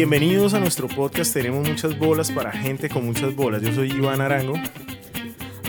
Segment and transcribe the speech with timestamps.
[0.00, 3.60] Bienvenidos a nuestro podcast Tenemos muchas bolas para gente con muchas bolas.
[3.60, 4.54] Yo soy Iván Arango.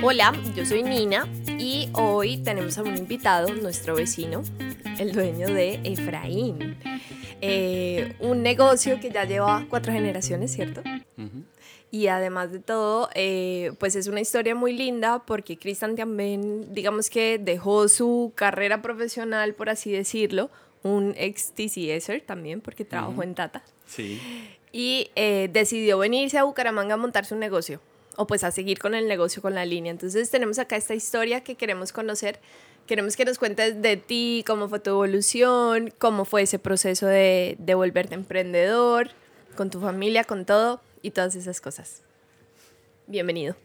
[0.02, 1.28] Hola, yo soy Nina
[1.60, 4.42] y hoy tenemos a un invitado, nuestro vecino,
[5.00, 6.78] el dueño de Efraín.
[7.42, 10.82] Eh, un negocio que ya lleva cuatro generaciones, ¿cierto?
[11.92, 17.10] Y además de todo, eh, pues es una historia muy linda porque Cristian también, digamos
[17.10, 20.50] que dejó su carrera profesional, por así decirlo,
[20.84, 23.62] un ex TCSer también, porque trabajó en Tata.
[23.92, 24.22] Sí.
[24.72, 27.82] Y eh, decidió venirse a Bucaramanga a montarse un negocio,
[28.16, 29.92] o pues a seguir con el negocio, con la línea.
[29.92, 32.40] Entonces tenemos acá esta historia que queremos conocer.
[32.88, 37.56] Queremos que nos cuentes de ti, cómo fue tu evolución, cómo fue ese proceso de,
[37.60, 39.10] de volverte emprendedor,
[39.56, 42.02] con tu familia, con todo y todas esas cosas.
[43.08, 43.56] Bienvenido.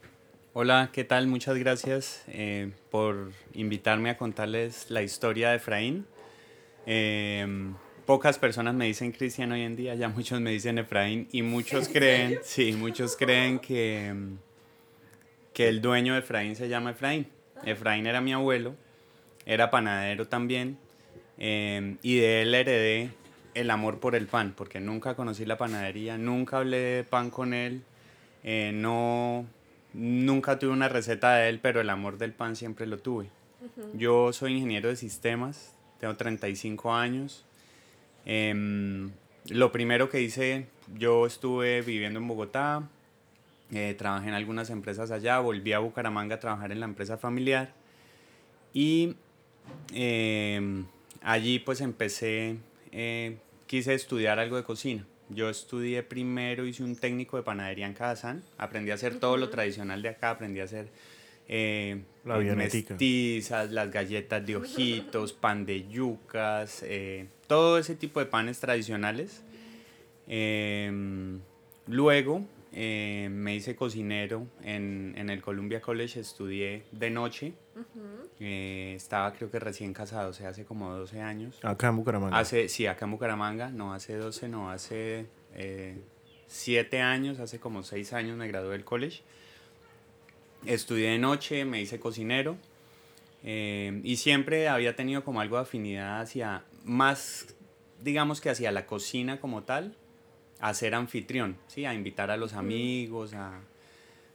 [0.59, 1.27] Hola, ¿qué tal?
[1.27, 6.07] Muchas gracias eh, por invitarme a contarles la historia de Efraín.
[6.87, 7.75] Em,
[8.07, 11.89] pocas personas me dicen Cristian hoy en día, ya muchos me dicen Efraín y muchos
[11.89, 14.15] creen, sí, muchos creen que,
[15.53, 17.27] que el dueño de Efraín se llama Efraín.
[17.65, 18.75] Efraín era mi abuelo,
[19.45, 20.79] era panadero también
[21.39, 23.11] em, y de él heredé
[23.55, 27.55] el amor por el pan, porque nunca conocí la panadería, nunca hablé de pan con
[27.55, 27.83] él,
[28.45, 29.47] eh, no,
[29.95, 33.31] nunca tuve una receta de él, pero el amor del pan siempre lo tuve.
[33.95, 37.46] Yo soy ingeniero de sistemas, tengo 35 años.
[38.27, 39.13] Em,
[39.49, 40.67] lo primero que hice,
[40.99, 42.89] yo estuve viviendo en Bogotá,
[43.73, 47.73] eh, trabajé en algunas empresas allá, volví a Bucaramanga a trabajar en la empresa familiar
[48.73, 49.15] y
[49.95, 50.87] em,
[51.23, 52.59] allí pues empecé
[52.93, 55.07] eh, quise estudiar algo de cocina.
[55.29, 59.51] Yo estudié primero, hice un técnico de panadería en Kazán, aprendí a hacer todo lo
[59.51, 60.89] tradicional de acá, aprendí a hacer
[61.49, 68.27] eh, La mestizas, las galletas de ojitos, pan de yucas, eh, todo ese tipo de
[68.27, 69.45] panes tradicionales.
[70.27, 71.39] Em,
[71.87, 77.53] luego eh, me hice cocinero en, en, el Columbia College, estudié de noche.
[78.41, 81.61] Eh, estaba creo que recién casado, o sea, hace como 12 años.
[81.63, 82.37] Acá en Bucaramanga.
[82.37, 85.27] Hace, sí, acá en Bucaramanga, no hace 12, no, hace
[86.49, 89.23] 7 años, hace como 6 años me gradué del college.
[90.67, 92.57] Estudié de noche, me hice cocinero
[93.45, 97.55] eh, y siempre había tenido como algo de afinidad hacia, más
[98.03, 99.95] digamos que hacia la cocina como tal,
[100.61, 101.85] a ser anfitrión, ¿sí?
[101.85, 103.61] a invitar a los amigos, a,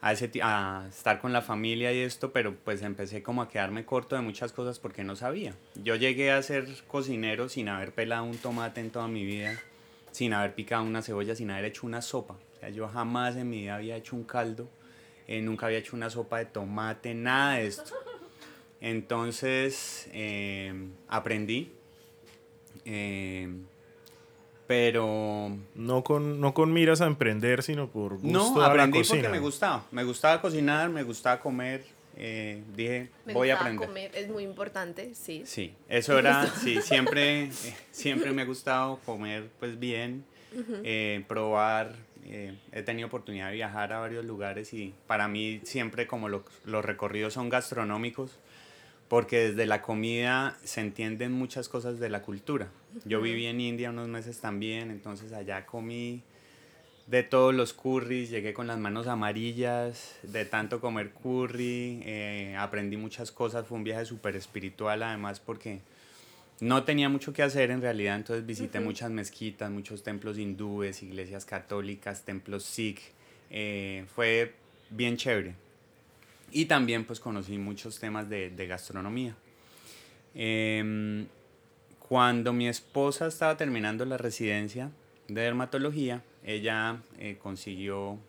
[0.02, 3.86] a, ese, a estar con la familia y esto, pero pues empecé como a quedarme
[3.86, 5.56] corto de muchas cosas porque no sabía.
[5.76, 9.60] Yo llegué a ser cocinero sin haber pelado un tomate en toda mi vida,
[10.12, 12.36] sin haber picado una cebolla, sin haber hecho una sopa.
[12.36, 14.70] O sea, yo jamás en mi vida había hecho un caldo,
[15.32, 17.94] eh, nunca había hecho una sopa de tomate, nada de esto.
[18.82, 20.74] Entonces eh,
[21.08, 21.72] aprendí.
[22.84, 23.48] Eh,
[24.68, 25.58] pero...
[25.76, 29.86] No con, no con miras a emprender, sino por gusto No, aprendí porque me gustaba.
[29.92, 31.86] Me gustaba cocinar, me gustaba comer.
[32.18, 33.88] Eh, dije, voy a aprender.
[33.88, 35.44] comer, es muy importante, sí.
[35.46, 37.52] Sí, eso era, sí, siempre, eh,
[37.92, 40.26] siempre me ha gustado comer pues bien,
[40.84, 41.96] eh, probar.
[42.26, 47.34] He tenido oportunidad de viajar a varios lugares y para mí siempre como los recorridos
[47.34, 48.40] son gastronómicos,
[49.08, 52.70] porque desde la comida se entienden muchas cosas de la cultura.
[53.06, 56.24] Yo viví en India unos meses también, entonces allá comí
[57.08, 62.96] de todos los curries, llegué con las manos amarillas de tanto comer curry, eh, aprendí
[62.96, 65.82] muchas cosas, fue un viaje súper espiritual además porque
[66.62, 71.44] no tenía mucho que hacer en realidad, entonces visité muchas mezquitas, muchos templos hindúes, iglesias
[71.44, 73.02] católicas, templos sikh,
[73.50, 74.54] eh, fue
[74.92, 75.56] bien chévere.
[76.52, 79.36] Y también pues conocí muchos temas de, de gastronomía.
[80.36, 81.26] Em,
[81.98, 84.92] cuando mi esposa estaba terminando la residencia
[85.28, 88.20] de dermatología, ella eh, consiguió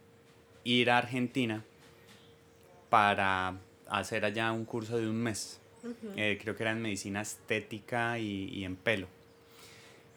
[0.64, 1.64] ir a Argentina
[2.88, 3.58] para
[3.88, 5.61] hacer allá un curso de un mes.
[6.16, 9.08] Eh, creo que era en medicina estética y, y en pelo.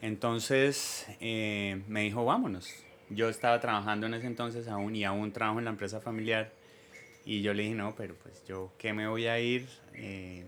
[0.02, 2.72] Entonces eh, me dijo, vámonos.
[3.10, 6.52] Yo estaba trabajando en ese entonces aún y aún trabajo en la empresa familiar
[7.26, 9.68] y yo le dije, no, pero pues yo, ¿qué me voy a ir?
[9.94, 10.46] Eh,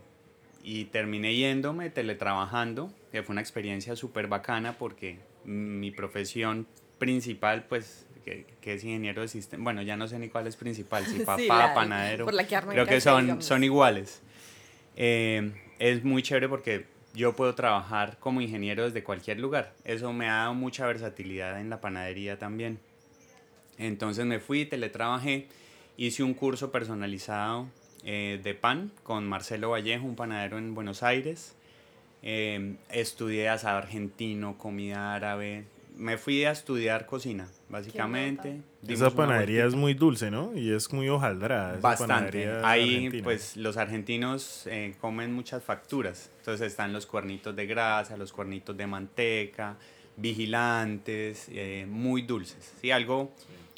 [0.63, 6.67] y terminé yéndome, teletrabajando, que fue una experiencia súper bacana porque mi profesión
[6.99, 10.55] principal, pues, que, que, es ingeniero de sistema, bueno, ya no sé ni cuál es
[10.55, 14.21] principal, si papá, panadero, por la que creo que son, son iguales.
[14.97, 19.73] Eh, es muy chévere porque yo puedo trabajar como ingeniero desde cualquier lugar.
[19.85, 22.79] Eso me ha dado mucha versatilidad en la panadería también.
[23.77, 25.47] Entonces me fui, teletrabajé
[25.97, 27.67] hice un curso personalizado
[28.03, 31.55] eh, de pan con Marcelo Vallejo, un panadero en Buenos Aires.
[32.21, 35.65] Eh, estudié asado argentino, comida árabe,
[35.95, 38.61] me fui a estudiar cocina, básicamente.
[38.87, 40.55] Esa panadería es muy dulce, ¿no?
[40.55, 41.77] Y es muy hojaldrada.
[41.79, 42.13] Bastante.
[42.13, 43.23] panadería Ahí, argentina.
[43.23, 46.31] pues, los argentinos eh, comen muchas facturas.
[46.39, 49.77] Entonces están los cuernitos de grasa, los cuernitos de manteca,
[50.15, 52.73] vigilantes, eh, muy dulces.
[52.81, 53.31] Sí, algo,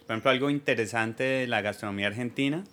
[0.05, 2.63] por ejemplo, algo interesante de la gastronomía argentina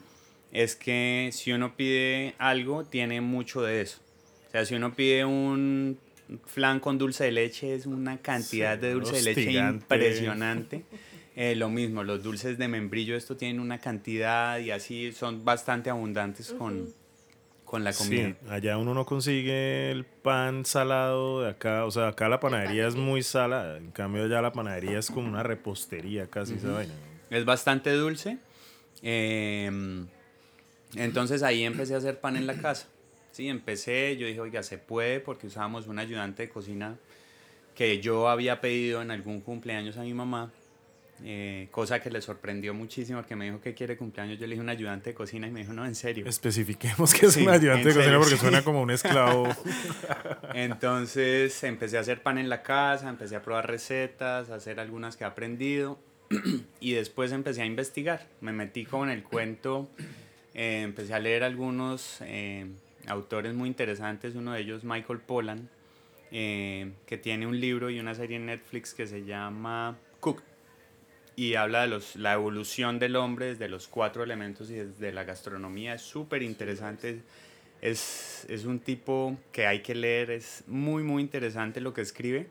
[0.52, 3.98] es que si uno pide algo, tiene mucho de eso.
[4.48, 5.98] O sea, si uno pide un
[6.46, 10.84] flan con dulce de leche, es una cantidad Sí, de dulce de leche impresionante.
[11.36, 15.90] Eh, lo mismo, los dulces de membrillo, esto tienen una cantidad y así son bastante
[15.90, 16.88] abundantes con,
[17.64, 18.28] con la comida.
[18.30, 21.84] Sí, allá uno no consigue el pan salado de acá.
[21.84, 23.76] O sea, acá la panadería es muy salada.
[23.76, 26.94] En cambio, allá la panadería es como una repostería casi esa vaina.
[27.28, 28.38] Es bastante dulce.
[29.02, 29.70] eh,
[30.94, 32.86] entonces ahí empecé a hacer pan en la casa.
[33.36, 36.96] Sí, empecé, yo dije, oiga, se puede porque usábamos un ayudante de cocina
[37.74, 40.50] que yo había pedido en algún cumpleaños a mi mamá.
[41.22, 44.38] eh, cosa que le sorprendió muchísimo porque me dijo que quiere cumpleaños.
[44.38, 46.26] Yo le dije un ayudante de cocina y me dijo, no, en serio.
[46.26, 48.40] Especifiquemos que es Sí, un ayudante de en cocina porque sí.
[48.40, 49.48] suena como un esclavo.
[50.54, 55.16] Entonces empecé a hacer pan en la casa, empecé a probar recetas, a hacer algunas
[55.18, 55.98] que he aprendido
[56.80, 58.26] y después empecé a investigar.
[58.40, 59.90] Me metí con el cuento,
[60.54, 62.66] eh, empecé a leer algunos eh,
[63.06, 65.68] autores muy interesantes, uno de ellos Michael Pollan,
[66.32, 70.42] eh, que tiene un libro y una serie en Netflix que se llama Cook
[71.36, 75.24] y habla de los, la evolución del hombre desde los cuatro elementos y desde la
[75.24, 75.94] gastronomía.
[75.94, 77.20] Es súper interesante.
[77.82, 80.30] Es, es un tipo que hay que leer.
[80.30, 82.48] Es muy, muy interesante lo que escribe.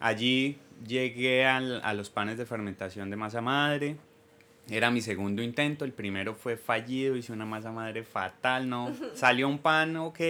[0.00, 3.96] Allí llegué al- a los panes de fermentación de masa madre.
[4.68, 5.84] Era mi segundo intento.
[5.84, 7.16] El primero fue fallido.
[7.16, 8.68] Hice una masa madre fatal.
[8.68, 10.20] No salió un pan, ok.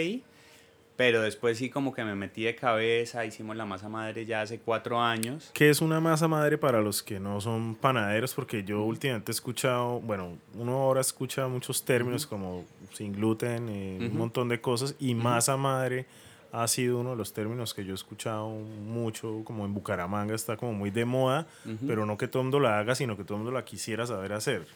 [0.96, 3.24] Pero después sí como que me metí de cabeza.
[3.24, 5.50] Hicimos la masa madre ya hace cuatro años.
[5.54, 8.34] ¿Qué es una masa madre para los que no son panaderos?
[8.34, 13.98] Porque yo últimamente he escuchado, bueno, uno ahora escucha muchos términos como sin gluten, eh,
[13.98, 16.04] un montón de cosas, y masa madre
[16.52, 20.56] ha sido uno de los términos que yo he escuchado mucho, como en Bucaramanga está
[20.56, 21.86] como muy de moda, Ujú.
[21.86, 24.06] pero no que todo el mundo la haga, sino que todo el mundo la quisiera
[24.06, 24.66] saber hacer.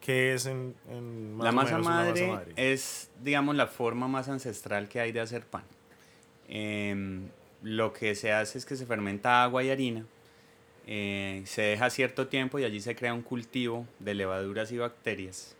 [0.00, 2.52] ¿Qué es en, en más La masa menos madre, masa madre?
[2.72, 5.62] es, digamos, la forma más ancestral que hay de hacer pan.
[6.48, 7.28] Em,
[7.62, 10.04] lo que se hace es que se fermenta agua y harina,
[10.86, 15.56] eh, se deja cierto tiempo y allí se crea un cultivo de levaduras y bacterias,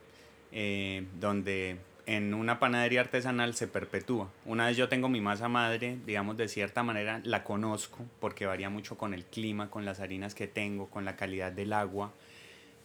[0.52, 4.30] eh, donde en una panadería artesanal se perpetúa.
[4.44, 8.70] Una vez yo tengo mi masa madre, digamos, de cierta manera la conozco, porque varía
[8.70, 12.12] mucho con el clima, con las harinas que tengo, con la calidad del agua.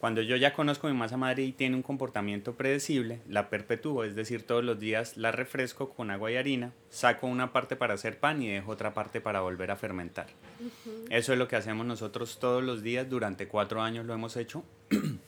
[0.00, 4.14] Cuando yo ya conozco mi masa madre y tiene un comportamiento predecible, la perpetúo, es
[4.14, 8.18] decir, todos los días la refresco con agua y harina, saco una parte para hacer
[8.18, 10.28] pan y dejo otra parte para volver a fermentar.
[11.10, 14.64] Eso es lo que hacemos nosotros todos los días, durante cuatro años lo hemos hecho.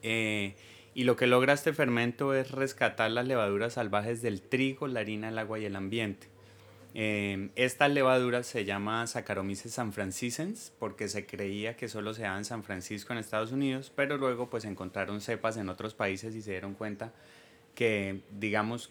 [0.00, 0.54] Eh,
[0.98, 5.28] y lo que logra este fermento es rescatar las levaduras salvajes del trigo, la harina,
[5.28, 6.26] el agua y el ambiente.
[6.92, 12.44] Eh, esta levadura se llama Saccharomyces sanfranciscens porque se creía que solo se daba en
[12.44, 16.50] San Francisco en Estados Unidos, pero luego pues encontraron cepas en otros países y se
[16.50, 17.12] dieron cuenta
[17.76, 18.90] que digamos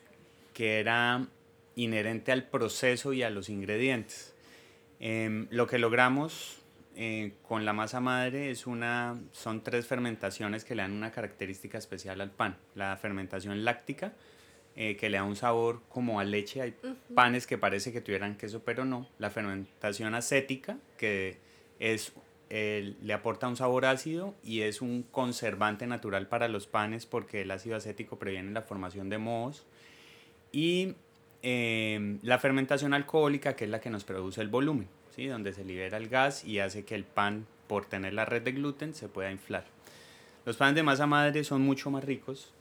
[0.54, 1.28] que era
[1.76, 4.34] inherente al proceso y a los ingredientes.
[5.02, 6.57] Em, lo que logramos
[7.00, 11.78] eh, con la masa madre es una, son tres fermentaciones que le dan una característica
[11.78, 12.58] especial al pan.
[12.74, 14.14] La fermentación láctica,
[14.76, 16.60] eh, que le da un sabor como a leche.
[16.60, 16.76] Hay
[17.14, 19.08] panes que parece que tuvieran queso, pero no.
[19.20, 21.38] La fermentación acética, que
[21.78, 22.14] es,
[22.50, 27.42] eh, le aporta un sabor ácido y es un conservante natural para los panes porque
[27.42, 29.68] el ácido acético previene la formación de mohos.
[30.52, 30.96] Y
[31.44, 35.28] eh, la fermentación alcohólica, que es la que nos produce el volumen, ¿sí?
[35.28, 38.54] donde se libera el gas y hace que el pan, por tener la red de
[38.54, 39.66] gluten, se pueda inflar.
[40.46, 42.54] Los panes de masa madre son mucho más ricos,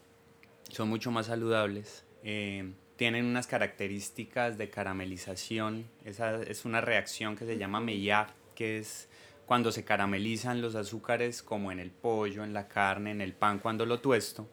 [0.71, 7.47] son mucho más saludables, eh, tienen unas características de caramelización, esa es una reacción que
[7.47, 9.09] se llama Maillard, que es
[9.45, 13.61] cuando se caramelizan los azúcares como en el pollo, en la carne, en el pan
[13.61, 14.49] cuando lo tuesto.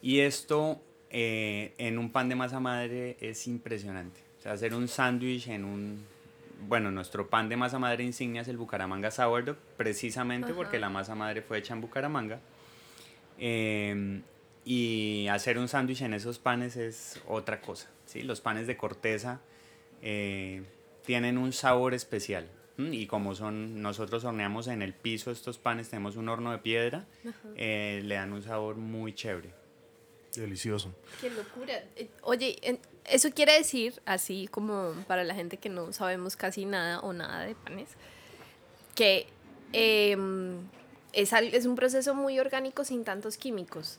[0.00, 4.20] Y esto eh, en un pan de masa madre es impresionante.
[4.38, 6.17] O sea, hacer un sándwich en un...
[6.60, 11.14] Bueno, nuestro pan de masa madre insignia es el Bucaramanga Sourdough, precisamente porque la masa
[11.14, 12.40] madre fue hecha en Bucaramanga.
[13.38, 14.22] Eh,
[14.64, 17.88] y hacer un sándwich en esos panes es otra cosa.
[18.06, 18.22] ¿sí?
[18.22, 19.40] Los panes de corteza
[20.02, 20.62] eh,
[21.06, 22.48] tienen un sabor especial.
[22.76, 27.06] Y como son, nosotros horneamos en el piso estos panes, tenemos un horno de piedra,
[27.56, 29.50] eh, le dan un sabor muy chévere.
[30.36, 30.94] Delicioso.
[31.20, 31.74] Qué locura.
[31.96, 32.78] Eh, Oye, en-
[33.10, 37.44] eso quiere decir, así como para la gente que no sabemos casi nada o nada
[37.44, 37.88] de panes,
[38.94, 39.26] que
[39.72, 40.58] em,
[41.12, 43.98] es, es un proceso muy orgánico sin tantos químicos.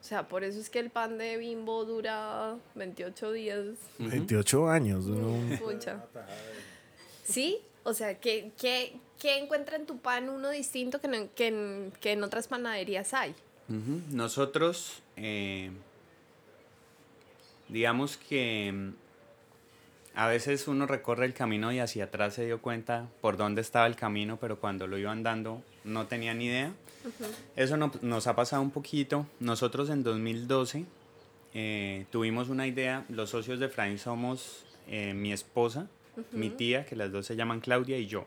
[0.00, 3.66] O sea, por eso es que el pan de bimbo dura 28 días.
[3.98, 5.06] 28 años.
[5.06, 5.36] ¿no?
[7.24, 11.46] Sí, o sea, ¿qué, qué, qué encuentra en tu pan uno distinto que, en, que,
[11.48, 13.34] en, que en otras panaderías hay?
[14.10, 15.72] Nosotros, eh,
[17.68, 18.90] digamos que mm,
[20.16, 23.86] a veces uno recorre el camino y hacia atrás se dio cuenta por dónde estaba
[23.86, 26.72] el camino, pero cuando lo iba andando no tenía ni idea.
[27.54, 29.26] Eso no, nos ha pasado un poquito.
[29.40, 30.84] Nosotros en 2012
[31.54, 35.86] eh, tuvimos una idea, los socios de Frain somos eh, mi esposa,
[36.32, 38.26] mi tía, que las dos se llaman Claudia y yo.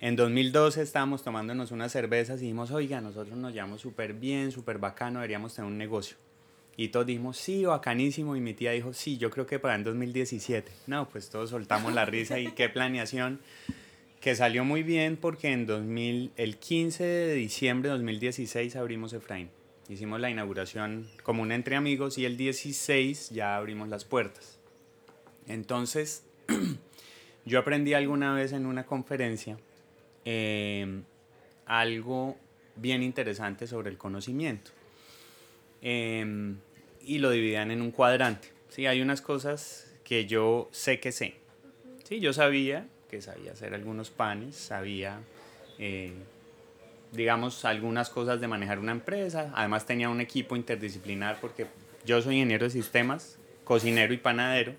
[0.00, 4.78] En 2012 estábamos tomándonos unas cervezas y dijimos, oiga, nosotros nos llevamos súper bien, súper
[4.78, 6.16] bacano, deberíamos tener un negocio.
[6.80, 8.36] Y todos dijimos, sí, bacanísimo.
[8.36, 10.72] Y mi tía dijo, sí, yo creo que para en 2017.
[10.86, 13.40] No, pues todos soltamos la risa y qué planeación.
[14.20, 19.50] Que salió muy bien porque en 2000, el 15 de diciembre de 2016 abrimos Efraín.
[19.88, 24.58] Hicimos la inauguración común entre amigos y el 16 ya abrimos las puertas.
[25.48, 26.24] Entonces,
[27.44, 29.58] yo aprendí alguna vez en una conferencia
[30.24, 31.02] Em,
[31.66, 32.36] algo
[32.76, 34.70] bien interesante sobre el conocimiento.
[35.80, 36.56] Em,
[37.02, 38.48] y lo dividían en un cuadrante.
[38.68, 38.86] ¿sí?
[38.86, 41.34] Hay unas cosas que yo sé que sé.
[42.04, 42.20] ¿sí?
[42.20, 45.20] Yo sabía que sabía hacer algunos panes, sabía,
[45.78, 46.12] eh,
[47.12, 49.52] digamos, algunas cosas de manejar una empresa.
[49.54, 51.66] Además tenía un equipo interdisciplinar porque
[52.04, 54.74] yo soy ingeniero de sistemas, cocinero y panadero.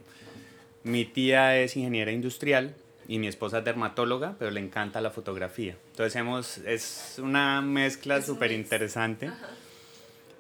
[0.84, 2.74] Mi tía es ingeniera industrial
[3.08, 5.76] y mi esposa es dermatóloga, pero le encanta la fotografía.
[5.92, 9.30] Entonces hemos, es una mezcla súper interesante.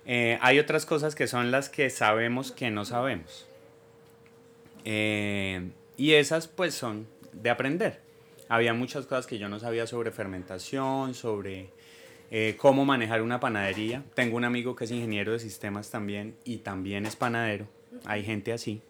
[0.06, 3.48] Eh, hay otras cosas que son las que sabemos que no sabemos.
[4.86, 8.02] Eh, y esas pues son de aprender.
[8.50, 11.70] Había muchas cosas que yo no sabía sobre fermentación, sobre
[12.32, 14.04] eh, cómo manejar una panadería.
[14.14, 17.68] Tengo un amigo que es ingeniero de sistemas también y también es panadero.
[18.06, 18.82] Hay gente así.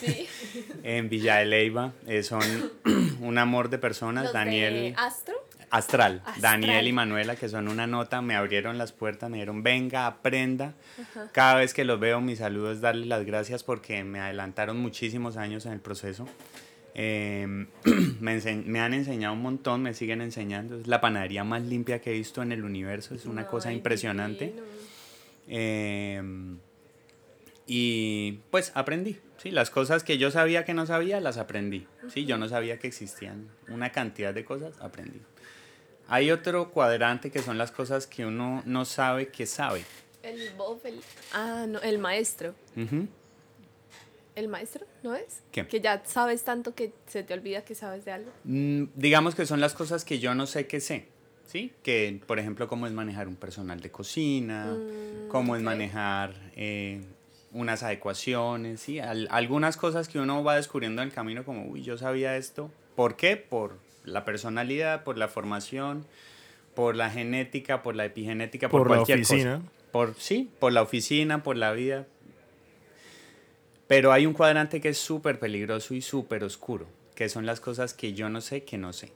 [0.82, 1.92] en Villa de Leyva.
[2.06, 2.42] Eh, son
[3.20, 4.32] un amor de personas.
[4.32, 4.94] Daniel.
[4.96, 5.34] Astro?
[5.72, 6.22] Astral.
[6.38, 10.74] Daniel y Manuela, que son una nota, me abrieron las puertas, me dijeron, venga, aprenda.
[11.32, 15.38] Cada vez que los veo, mi saludo es darles las gracias porque me adelantaron muchísimos
[15.38, 16.28] años en el proceso.
[16.94, 17.68] Em,
[18.20, 20.78] me, han enseñado un montón, me siguen enseñando.
[20.78, 24.52] Es la panadería más limpia que he visto en el universo, es una cosa impresionante.
[27.66, 29.50] Y pues aprendí, ¿sí?
[29.50, 32.26] Las cosas que yo sabía que no sabía, las aprendí, ¿sí?
[32.26, 35.22] Yo no sabía que existían una cantidad de cosas, aprendí.
[36.08, 39.84] Hay otro cuadrante que son las cosas que uno no sabe que sabe.
[40.22, 40.52] El
[41.32, 42.54] ah, no, el maestro.
[44.34, 45.42] ¿El maestro, no es?
[45.50, 45.66] ¿Qué?
[45.66, 48.30] Que ya sabes tanto que se te olvida que sabes de algo.
[48.44, 51.08] Mm, digamos que son las cosas que yo no sé que sé.
[51.46, 51.70] ¿Sí?
[51.82, 57.02] Que, por ejemplo, cómo es manejar un personal de cocina, mm, cómo es manejar eh,
[57.52, 59.00] unas adecuaciones, ¿sí?
[59.00, 62.70] algunas cosas que uno va descubriendo en el camino como, uy, yo sabía esto.
[62.96, 63.36] ¿Por qué?
[63.36, 66.06] Por la personalidad, por la formación,
[66.74, 69.62] por la genética, por la epigenética, por, cualquier la oficina.
[69.90, 72.06] Por, sí, por la oficina, por la vida.
[73.86, 77.92] Pero hay un cuadrante que es súper peligroso y súper oscuro, que son las cosas
[77.92, 79.12] que yo no sé que no sé.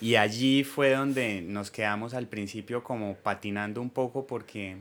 [0.00, 4.76] Y allí fue donde nos quedamos al principio como patinando un poco porque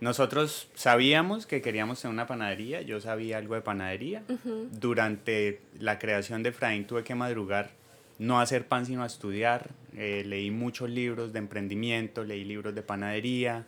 [0.00, 4.24] nosotros sabíamos que queríamos tener una panadería, yo sabía algo de panadería.
[4.72, 7.70] Durante la creación de Efraín tuve que madrugar,
[8.18, 9.70] no hacer pan, sino a estudiar.
[9.96, 13.66] Eh, leí muchos libros de emprendimiento, leí libros de panadería,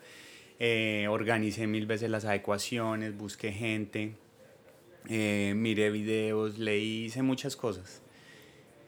[0.59, 4.15] eh, organicé mil veces las adecuaciones, busqué gente,
[5.09, 8.01] eh, miré videos, leí, hice muchas cosas.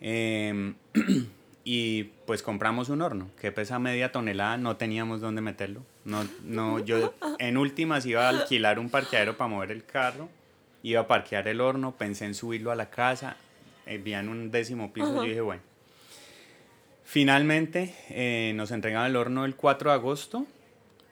[0.00, 0.74] Em,
[1.64, 5.82] y pues compramos un horno que pesa media tonelada, no teníamos dónde meterlo.
[6.04, 10.28] No, no, yo en últimas iba a alquilar un parqueadero para mover el carro,
[10.82, 13.36] iba a parquear el horno, pensé en subirlo a la casa,
[13.86, 15.62] eh, vi en un décimo piso, yo dije, bueno.
[17.04, 20.46] Finalmente eh, nos entregaron el horno el 4 de agosto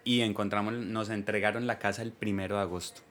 [0.03, 3.03] y encontramos, nos entregaron la casa el 1 de agosto,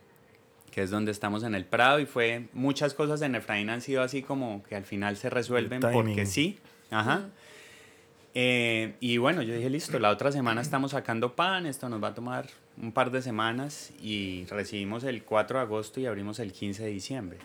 [0.69, 4.01] que es donde estamos en el Prado y fue, muchas cosas en Efraín han sido
[4.01, 6.59] así como que al final se resuelven porque sí
[6.93, 7.29] Ajá.
[8.35, 12.09] Eh, y bueno, yo dije, listo, la otra semana estamos sacando pan, esto nos va
[12.09, 12.47] a tomar
[12.81, 16.89] un par de semanas y recibimos el 4 de agosto y abrimos el 15 de
[16.89, 17.37] diciembre.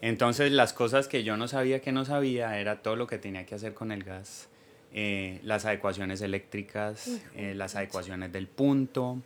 [0.00, 3.44] Entonces las cosas que yo no sabía que no sabía era todo lo que tenía
[3.46, 4.48] que hacer con el gas,
[4.92, 9.20] eh, las adecuaciones eléctricas, eh, las adecuaciones del punto.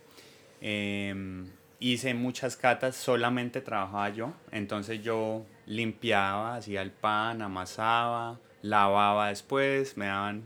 [0.61, 1.47] Em,
[1.79, 9.97] hice muchas catas, solamente trabajaba yo, entonces yo limpiaba, hacía el pan, amasaba, lavaba después,
[9.97, 10.43] me daban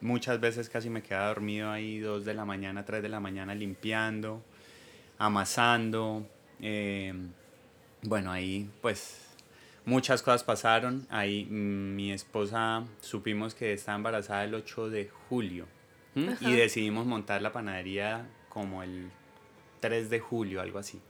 [0.00, 3.54] muchas veces casi me quedaba dormido ahí dos de la mañana, tres de la mañana
[3.54, 4.42] limpiando,
[5.18, 6.26] amasando.
[6.60, 7.14] eh,
[8.02, 9.29] bueno, ahí pues
[9.84, 11.06] muchas cosas pasaron.
[11.10, 15.66] Ahí mm, mi esposa supimos que estaba embarazada el 8 de julio
[16.14, 19.10] y decidimos montar la panadería como el
[19.80, 21.00] 3 de julio, algo así.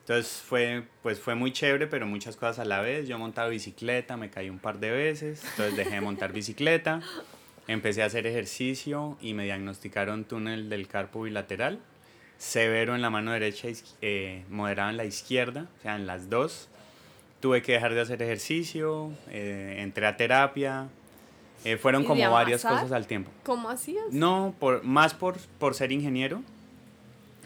[0.00, 3.08] Entonces fue, pues fue muy chévere, pero muchas cosas a la vez.
[3.08, 7.00] Yo montaba bicicleta, me caí un par de veces, entonces dejé de montar bicicleta,
[7.66, 11.78] empecé a hacer ejercicio y me diagnosticaron túnel del carpo bilateral,
[12.38, 13.68] severo en la mano derecha,
[14.00, 16.70] eh, moderado en la izquierda, o sea, en las dos.
[17.40, 20.88] Tuve que dejar de hacer ejercicio, eh, entré a terapia,
[21.64, 23.30] eh, fueron ¿Y de como varias cosas al tiempo.
[23.44, 24.06] ¿Cómo hacías?
[24.10, 26.42] No, por, más por, por ser ingeniero.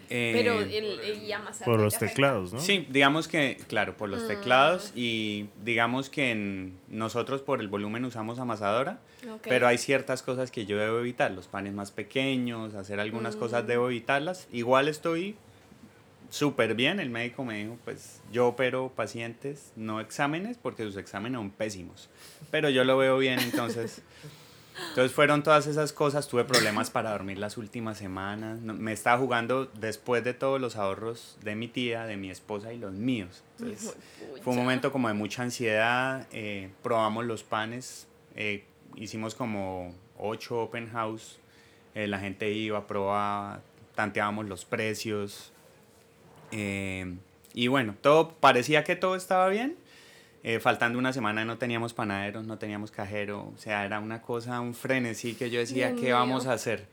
[0.09, 0.71] eh, Pero el,
[1.01, 2.61] el- y amasar Por no los teclados, ¿no?
[2.61, 8.05] Sí, digamos que, claro, por los teclados y digamos que en- nosotros por el volumen
[8.07, 8.99] usamos amasadora,
[9.31, 9.41] Ok.
[9.45, 13.67] pero hay ciertas cosas que yo debo evitar, los panes más pequeños, hacer algunas cosas
[13.67, 14.49] debo evitarlas.
[14.53, 15.35] Igual estoy
[16.33, 21.37] súper bien, el médico me dijo, pues yo opero pacientes, no exámenes, porque sus exámenes
[21.39, 22.09] son pésimos,
[22.51, 24.03] pero yo lo veo bien, entonces...
[24.89, 29.19] Entonces fueron todas esas cosas, tuve problemas para dormir las últimas semanas, no- me estaba
[29.19, 33.45] jugando después de todos los ahorros de mi tía, de mi esposa y los míos.
[33.59, 33.95] Entonces,
[34.43, 38.65] fue un momento como de mucha ansiedad, eh, probamos los panes, eh,
[38.97, 41.39] hicimos como ocho open house,
[41.95, 43.61] eh, la gente iba, probaba,
[43.95, 45.53] tanteábamos los precios,
[46.53, 47.15] eh,
[47.55, 49.77] y bueno, todo parecía que todo estaba bien.
[50.45, 54.61] eh, faltando una semana no teníamos panaderos, no teníamos cajero, o sea, era una cosa,
[54.61, 56.17] un frenesí que yo decía, Dios ¿qué mío.
[56.17, 56.87] vamos a hacer?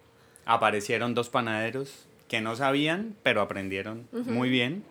[0.45, 4.83] Aparecieron dos panaderos que no sabían, pero aprendieron muy bien.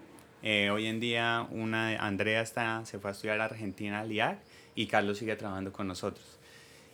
[0.42, 4.38] Eh, hoy en día una Andrea está, se fue a estudiar a Argentina al IAC
[4.74, 6.24] y Carlos sigue trabajando con nosotros.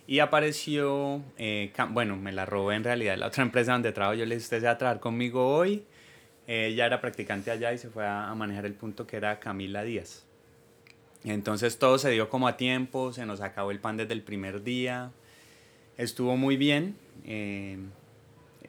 [0.07, 4.15] Y apareció, eh, bueno, me la robé en realidad la otra empresa donde trabajo.
[4.15, 5.83] Yo le dije, usted se va a trabajar conmigo hoy.
[6.47, 9.83] Ella era practicante allá y se fue a, a manejar el punto que era Camila
[9.83, 10.23] Díaz.
[11.23, 14.63] Entonces todo se dio como a tiempo, se nos acabó el pan desde el primer
[14.63, 15.11] día.
[15.97, 16.95] Estuvo muy bien.
[17.25, 17.77] eh,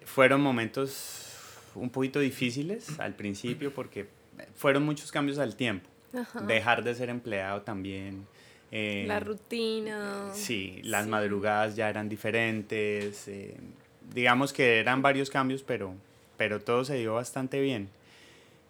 [0.05, 1.33] fueron momentos
[1.75, 4.07] un poquito difíciles al principio porque
[4.55, 5.89] fueron muchos cambios al tiempo.
[6.17, 6.41] Ajá.
[6.43, 8.27] Dejar de ser empleado también.
[8.71, 10.31] eh, La rutina.
[10.33, 11.11] Sí, las Sí.
[11.11, 13.29] madrugadas ya eran diferentes.
[13.29, 13.57] eh,
[14.15, 15.95] digamos que eran varios cambios, pero,
[16.37, 17.89] pero todo se dio bastante bien.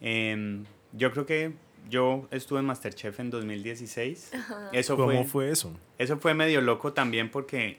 [0.01, 1.53] Em, yo creo que
[1.89, 4.33] yo estuve en Masterchef en 2016.
[4.73, 5.73] Eso ¿Cómo fue, fue eso?
[5.99, 7.79] eso fue medio loco también porque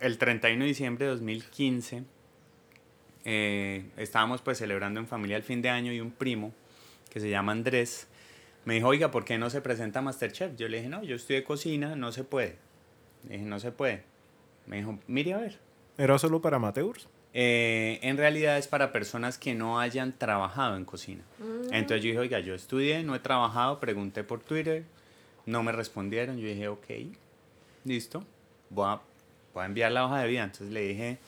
[0.00, 2.04] el 31 de diciembre de 2015
[3.24, 6.52] eh, estábamos pues celebrando en familia el fin de año y un primo
[7.10, 8.08] que se llama Andrés
[8.64, 10.54] me dijo, oiga, ¿por qué no se presenta Masterchef?
[10.56, 12.56] Yo le dije, no, yo estudié cocina, no se puede.
[13.26, 14.04] Le dije, no se puede.
[14.66, 15.58] Me dijo, mire a ver.
[15.96, 17.08] ¿Era solo para amateurs?
[17.32, 21.22] Eh, en realidad es para personas que no hayan trabajado en cocina.
[21.70, 24.84] Entonces yo dije, oiga, yo estudié, no he trabajado, pregunté por Twitter,
[25.46, 26.38] no me respondieron.
[26.38, 26.86] Yo dije, ok,
[27.84, 28.24] listo,
[28.68, 29.00] voy a,
[29.54, 30.44] voy a enviar la hoja de vida.
[30.44, 31.18] Entonces le dije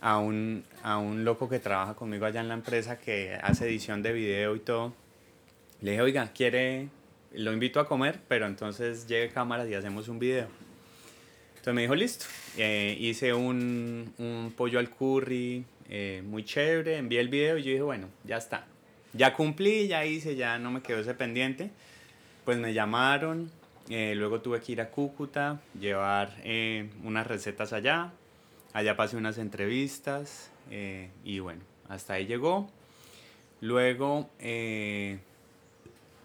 [0.00, 4.02] a un, a un loco que trabaja conmigo allá en la empresa que hace edición
[4.02, 4.94] de video y todo.
[5.82, 6.88] Le dije, oiga, quiere,
[7.32, 10.48] lo invito a comer, pero entonces llegue cámaras y hacemos un video.
[11.60, 12.24] Entonces me dijo, listo.
[12.56, 17.70] Eh, hice un, un pollo al curry, eh, muy chévere, envié el video y yo
[17.70, 18.66] dije, bueno, ya está.
[19.12, 21.70] Ya cumplí, ya hice, ya no me quedó ese pendiente.
[22.46, 23.50] Pues me llamaron,
[23.90, 26.34] eh, luego tuve que ir a Cúcuta, llevar
[27.04, 28.10] unas recetas allá.
[28.72, 30.50] Allá pasé unas entrevistas
[31.24, 32.70] y bueno, hasta ahí llegó.
[33.60, 34.30] Luego,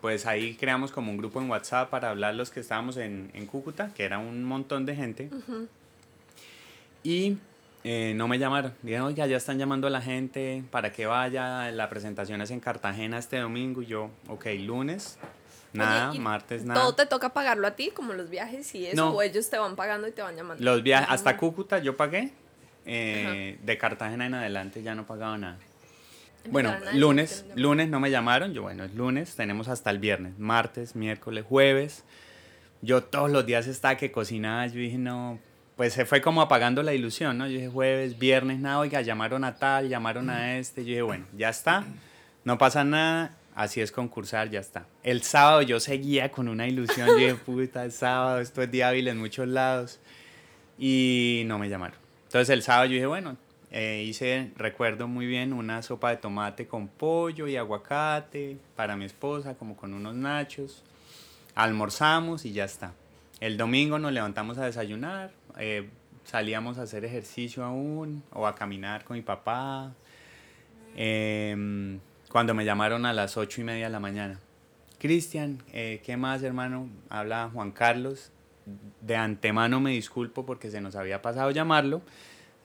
[0.05, 3.47] pues ahí creamos como un grupo en WhatsApp para hablar los que estábamos en, en
[3.47, 5.31] Cúcuta, que era un montón de gente.
[7.01, 7.39] Y
[7.83, 8.71] eh, no me llamaron.
[8.83, 11.71] Dijeron, oiga, ya están llamando a la gente para que vaya.
[11.71, 13.81] La presentación es en Cartagena este domingo.
[13.81, 15.17] Y yo, ok, lunes,
[15.73, 16.79] nada, Oye, ¿y martes, nada.
[16.79, 18.95] ¿Todo te toca pagarlo a ti, como los viajes y eso?
[18.95, 19.09] No.
[19.09, 20.63] ¿O ellos te van pagando y te van llamando?
[20.63, 22.31] Los viajes, hasta Cúcuta yo pagué.
[22.85, 25.57] eh, de Cartagena en adelante ya no pagaba nada.
[26.49, 30.95] Bueno, lunes, lunes no me llamaron, yo bueno, es lunes, tenemos hasta el viernes, martes,
[30.95, 32.03] miércoles, jueves.
[32.81, 35.39] Yo todos los días estaba que cocinaba, yo dije, no,
[35.75, 37.47] pues se fue como apagando la ilusión, ¿no?
[37.47, 41.25] Yo dije, jueves, viernes, nada, oiga, llamaron a tal, llamaron a este, yo dije, bueno,
[41.36, 41.86] ya está,
[42.43, 44.86] no pasa nada, así es concursar, ya está.
[45.03, 48.89] El sábado yo seguía con una ilusión, yo dije, puta, es sábado, esto es día
[48.89, 49.99] hábil en muchos lados,
[50.77, 51.97] y no me llamaron.
[52.25, 53.38] Entonces el sábado yo dije, bueno,
[53.77, 59.03] eh, hice, recuerdo muy bien, una sopa de tomate con pollo y aguacate para mi
[59.03, 60.81] esposa, como con unos nachos.
[61.55, 62.93] Almorzamos y ya está.
[63.41, 65.89] El domingo nos levantamos a desayunar, eh,
[66.23, 69.93] salíamos a hacer ejercicio aún o a caminar con mi papá.
[70.95, 74.39] Em, cuando me llamaron a las ocho y media de la mañana.
[74.99, 76.88] Cristian, eh, ¿qué más hermano?
[77.09, 78.31] Habla Juan Carlos.
[79.01, 82.01] De antemano me disculpo porque se nos había pasado llamarlo.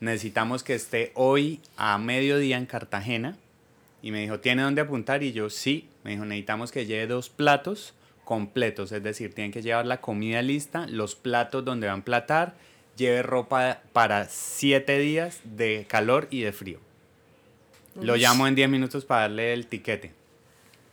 [0.01, 3.37] Necesitamos que esté hoy a mediodía en Cartagena.
[4.03, 5.23] Y me dijo, ¿tiene dónde apuntar?
[5.23, 5.89] Y yo, sí.
[6.05, 8.93] Me dijo, necesitamos que lleve dos platos completos.
[8.93, 12.55] Es decir, tienen que llevar la comida lista, los platos donde van a platar,
[12.97, 16.79] lleve ropa para siete días de calor y de frío.
[18.01, 20.13] Lo llamo en 10 minutos para darle el tiquete.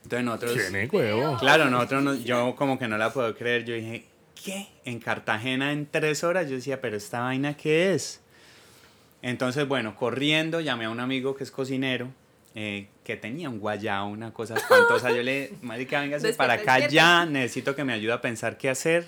[0.03, 0.53] Entonces nosotros...
[0.53, 1.37] Tiene huevo.
[1.39, 3.63] Claro, nosotros, no- yo como que no la puedo creer.
[3.65, 4.05] Yo dije,
[4.43, 4.67] ¿qué?
[4.83, 6.49] En Cartagena en tres horas.
[6.49, 8.19] Yo decía, pero esta vaina, ¿qué es?
[9.21, 12.09] Entonces, bueno, corriendo, llamé a un amigo que es cocinero,
[12.55, 15.11] eh, que tenía un guayao, una cosa espantosa.
[15.11, 19.05] Yo le, marica, véngase para acá ya, necesito que me ayude a pensar qué hacer.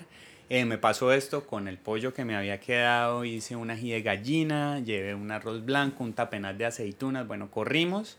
[0.48, 4.02] Eh, me pasó esto con el pollo que me había quedado, hice un ají de
[4.02, 8.18] gallina, llevé un arroz blanco, un tapenat de aceitunas, bueno, corrimos.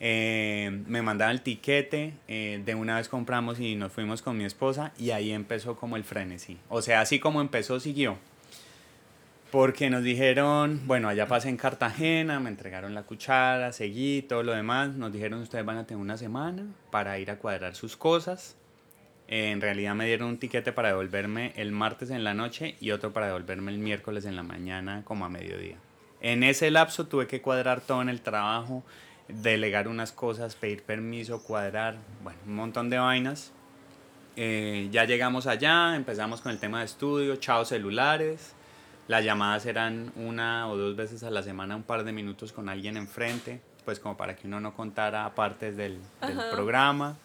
[0.00, 4.44] eh, me mandaron el tiquete, eh, de una vez compramos y nos fuimos con mi
[4.44, 6.56] esposa y ahí empezó como el frenesí.
[6.68, 8.16] O sea, así como empezó, siguió.
[9.50, 14.52] Porque nos dijeron, bueno, allá pasé en Cartagena, me entregaron la cuchara, seguí, todo lo
[14.52, 14.94] demás.
[14.94, 18.56] Nos dijeron, ustedes van a tener una semana para ir a cuadrar sus cosas.
[19.26, 23.12] En realidad me dieron un tiquete para devolverme el martes en la noche y otro
[23.12, 25.76] para devolverme el miércoles en la mañana como a mediodía.
[26.20, 28.82] En ese lapso tuve que cuadrar todo en el trabajo,
[29.28, 33.52] delegar unas cosas, pedir permiso, cuadrar, bueno, un montón de vainas.
[34.36, 38.54] Eh, ya llegamos allá, empezamos con el tema de estudio, chao celulares.
[39.08, 42.68] Las llamadas eran una o dos veces a la semana, un par de minutos con
[42.68, 47.16] alguien enfrente, pues como para que uno no contara partes del, del programa.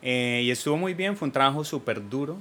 [0.00, 2.38] Eh, y estuvo muy bien, fue un trabajo súper duro.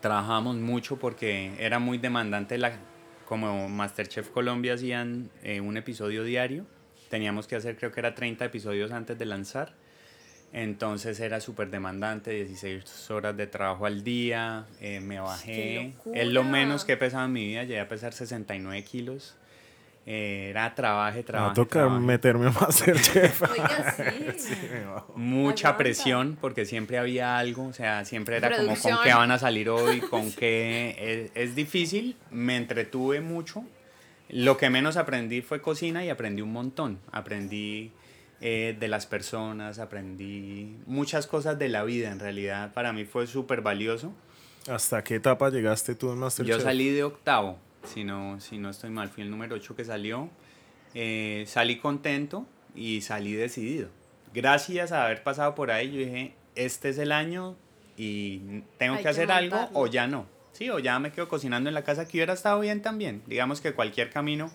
[0.00, 2.56] Trabajábamos mucho porque era muy demandante.
[2.56, 2.72] La,
[3.26, 6.64] como Masterchef Colombia hacían eh, un episodio diario,
[7.10, 9.74] teníamos que hacer creo que era 30 episodios antes de lanzar.
[10.52, 15.94] Entonces era súper demandante, 16 horas de trabajo al día, eh, me bajé.
[16.14, 19.34] Es lo menos que he pesado en mi vida, llegué a pesar 69 kilos.
[20.04, 22.00] Eh, era trabaje, Me va trabaje.
[22.00, 23.42] meterme a Masterchef.
[23.50, 23.94] Oiga,
[24.36, 24.52] sí.
[24.94, 25.14] Bajo.
[25.16, 25.78] mucha Aguanta.
[25.78, 28.98] presión porque siempre había algo, o sea, siempre era como con Producción.
[29.04, 33.64] qué van a salir hoy, con qué es, es difícil, me entretuve mucho.
[34.28, 36.98] Lo que menos aprendí fue cocina y aprendí un montón.
[37.12, 37.92] Aprendí
[38.44, 42.72] eh, de las personas, aprendí muchas cosas de la vida en realidad.
[42.72, 44.12] Para mí fue súper valioso.
[44.68, 46.56] ¿Hasta qué etapa llegaste tú en Masterchef?
[46.56, 49.84] Yo salí de octavo, si no, si no estoy mal, fui el número 8 que
[49.84, 50.28] salió.
[50.94, 53.90] Eh, salí contento y salí decidido.
[54.34, 57.56] Gracias a haber pasado por ahí, yo dije, este es el año
[57.96, 59.80] y tengo que que hacer algo montarlo.
[59.80, 60.26] o ya no.
[60.50, 63.22] Sí, o ya me quedo cocinando en la casa, que hubiera estado bien también.
[63.28, 64.50] Digamos que cualquier camino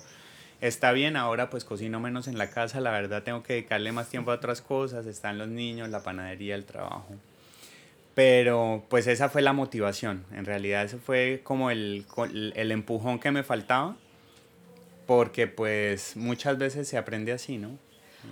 [0.62, 4.10] está bien, ahora pues cocino menos en la casa, la verdad tengo que dedicarle más
[4.10, 7.08] tiempo a otras cosas, están los niños, la panadería, el trabajo.
[8.16, 12.06] Pero pues esa fue la motivación, en realidad ese fue como el,
[12.56, 13.96] el, empujón que me faltaba,
[15.06, 17.78] porque pues muchas veces se aprende así, ¿no?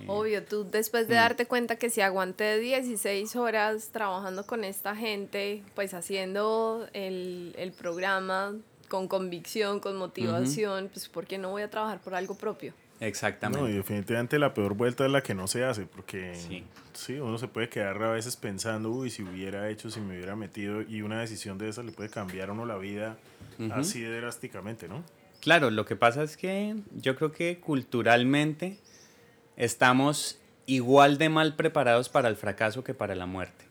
[0.08, 1.18] Obvio, tú después de Mm.
[1.18, 7.72] darte cuenta que si aguanté 16 horas trabajando con esta gente, pues haciendo el, el
[7.72, 8.56] programa
[8.88, 12.72] con convicción, con motivación, pues ¿por qué no voy a trabajar por algo propio?
[13.00, 13.60] Exactamente.
[13.62, 16.64] No, y definitivamente la peor vuelta es la que no se hace, porque Sí.
[16.94, 17.14] sí.
[17.20, 20.80] uno se puede quedar a veces pensando, uy, si hubiera hecho, si me hubiera metido,
[20.80, 23.18] y una decisión de esa le puede cambiar a uno la vida
[23.70, 25.02] así de drásticamente, ¿no?
[25.40, 28.78] Claro, lo que pasa es que yo creo que culturalmente
[29.56, 33.64] estamos igual de mal preparados para el fracaso que para la muerte.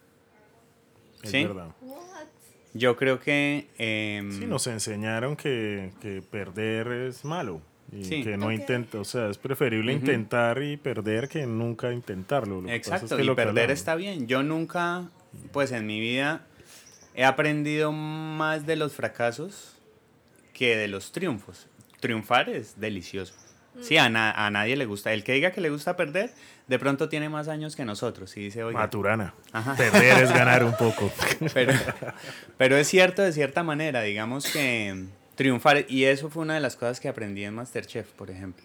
[1.24, 1.44] Es Sí.
[1.44, 1.70] verdad.
[2.78, 3.68] Yo creo que...
[3.80, 7.62] em, Sí, nos enseñaron que, que perder es malo.
[7.92, 8.24] Y Sí.
[8.24, 8.52] que no Ok.
[8.54, 12.62] intenta, o sea, es preferible intentar y perder que nunca intentarlo.
[12.62, 14.28] Lo que pasa es Exacto, que y lo perder está bien.
[14.28, 15.10] Yo nunca,
[15.54, 16.46] pues en mi vida,
[17.14, 19.78] he aprendido más de los fracasos
[20.54, 21.68] que de los triunfos.
[22.02, 23.34] Triunfar es delicioso.
[23.82, 25.14] Sí, a, na- a nadie le gusta.
[25.14, 26.32] El que diga que le gusta perder,
[26.68, 28.36] de pronto tiene más años que nosotros.
[28.38, 29.34] Y dice, oiga, Maturana.
[29.52, 29.76] Ajá.
[29.76, 31.12] Perder es ganar un poco.
[31.54, 31.74] pero,
[32.58, 36.76] pero es cierto de cierta manera, digamos que triunfar, y eso fue una de las
[36.78, 38.64] cosas que aprendí en Masterchef, por ejemplo,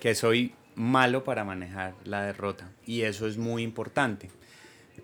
[0.00, 4.30] que soy malo para manejar la derrota, y eso es muy importante.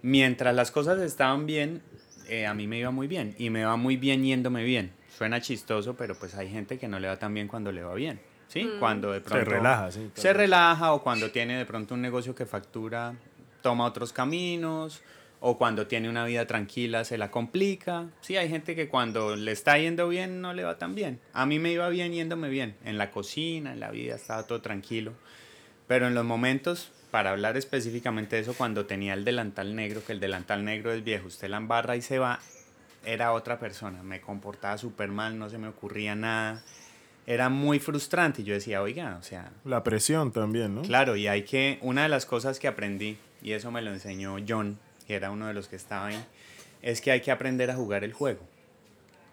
[0.03, 1.83] Mientras las cosas estaban bien,
[2.29, 4.93] eh, a mí me iba muy bien, y me va muy bien yéndome bien.
[5.17, 7.95] Suena chistoso, pero pues hay gente que no le va tan bien cuando le va
[7.95, 8.19] bien,
[8.55, 8.71] ¿sí?
[8.79, 10.11] Cuando de Se pronto relaja, sí.
[10.15, 13.15] se relaja o cuando tiene de pronto un negocio que factura,
[13.63, 15.03] toma otros caminos
[15.41, 18.07] o cuando tiene una vida tranquila se la complica.
[18.21, 21.21] Sí, hay gente que cuando le está yendo bien no le va tan bien.
[21.33, 24.61] A mí me iba bien yéndome bien, en la cocina, en la vida, estaba todo
[24.63, 25.13] tranquilo.
[25.89, 30.13] Pero en los momentos, para hablar específicamente de eso, cuando tenía el delantal negro, que
[30.13, 32.39] el delantal negro es viejo, usted la embarra y se va,
[33.05, 34.03] era otra persona.
[34.03, 36.63] Me comportaba súper mal, no se me ocurría nada.
[37.27, 39.51] Era muy frustrante y yo decía, oiga, o sea...
[39.65, 40.83] La presión también, ¿no?
[40.83, 41.79] Claro, y hay que...
[41.81, 45.47] Una de las cosas que aprendí, y eso me lo enseñó John, que era uno
[45.47, 46.25] de los que estaba ahí,
[46.83, 48.41] es que hay que aprender a jugar el juego.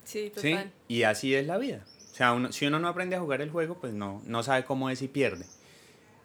[0.06, 0.64] Sí, total.
[0.64, 0.72] ¿sí?
[0.88, 1.84] Y así es la vida.
[2.12, 4.64] O sea, uno, si uno no aprende a jugar el juego, pues no, no sabe
[4.64, 5.46] cómo es y pierde.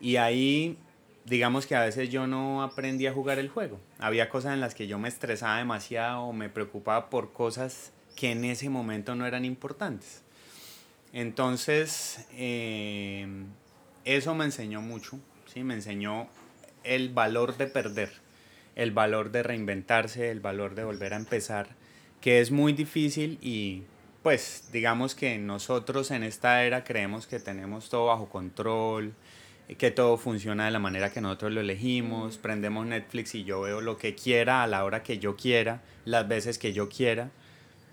[0.01, 0.79] Y ahí,
[1.25, 3.81] digamos que a veces yo no aprendí a jugar el juego.
[3.99, 8.33] Había cosas en las que yo me estresaba demasiado o me preocupaba por cosas que
[8.33, 10.23] en ese momento no eran importantes.
[11.17, 13.27] Entonces, eh,
[14.05, 15.65] eso me enseñó mucho, ¿sí?
[15.65, 16.29] Me enseñó
[16.85, 18.11] el valor de perder,
[18.75, 21.69] el valor de reinventarse, el valor de volver a empezar,
[22.21, 23.85] que es muy difícil y
[24.23, 29.15] pues digamos que nosotros en esta era creemos que tenemos todo bajo control,
[29.79, 33.81] que todo funciona de la manera que nosotros lo elegimos, prendemos Netflix y yo veo
[33.81, 37.31] lo que quiera a la hora que yo quiera, las veces que yo quiera.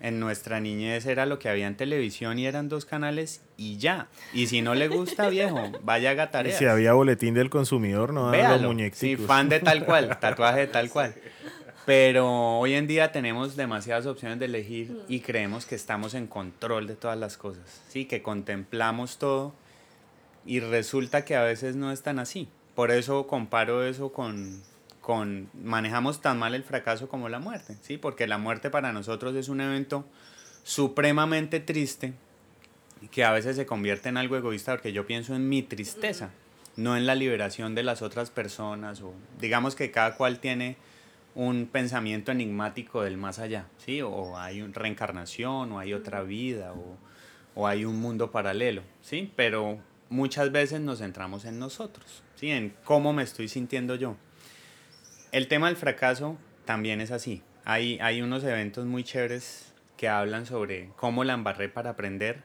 [0.04, 4.08] En nuestra niñez era lo que había en televisión y eran dos canales y ya.
[4.34, 6.58] Y si no le gusta, viejo, vaya a Y gatareas.
[6.58, 8.58] si había boletín del consumidor, no daban los Véalo.
[8.58, 9.26] Sí, muñequitos.
[9.26, 11.14] fan de tal cual, tatuaje de tal cual.
[11.86, 16.86] Pero hoy en día tenemos demasiadas opciones de elegir y creemos que estamos en control
[16.86, 19.54] de todas las cosas, sí, que contemplamos todo
[20.44, 22.50] y resulta que a veces no es tan así.
[22.74, 24.62] Por eso comparo eso con,
[25.04, 29.34] con manejamos tan mal el fracaso como la muerte, sí, porque la muerte para nosotros
[29.36, 30.06] es un evento
[30.62, 32.14] supremamente triste
[33.10, 36.30] que a veces se convierte en algo egoísta porque yo pienso en mi tristeza,
[36.76, 40.78] no en la liberación de las otras personas o digamos que cada cual tiene
[41.34, 44.00] un pensamiento enigmático del más allá, ¿sí?
[44.00, 46.96] O hay una reencarnación, o hay otra vida, o,
[47.54, 49.30] o hay un mundo paralelo, ¿sí?
[49.36, 52.50] Pero muchas veces nos centramos en nosotros, ¿sí?
[52.50, 54.16] En cómo me estoy sintiendo yo.
[55.34, 57.42] El tema del fracaso también es así.
[57.64, 62.44] Hay, hay unos eventos muy chéveres que hablan sobre cómo la embarré para aprender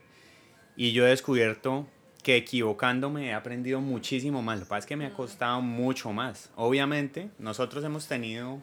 [0.76, 1.88] y yo he descubierto
[2.24, 4.58] que equivocándome he aprendido muchísimo más.
[4.58, 6.50] Lo que pasa es que me ha costado mucho más.
[6.56, 8.58] Obviamente, nosotros hemos tenido,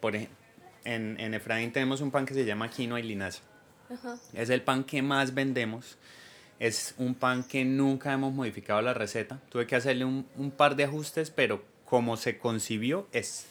[0.00, 0.36] por ejemplo,
[0.84, 3.42] en, en Efraín tenemos un pan que se llama quinoa y linaza.
[3.90, 4.18] Ajá.
[4.34, 5.98] Es el pan que más vendemos.
[6.60, 9.40] Es un pan que nunca hemos modificado la receta.
[9.48, 13.46] Tuve que hacerle un, un par de ajustes, pero como se concibió es.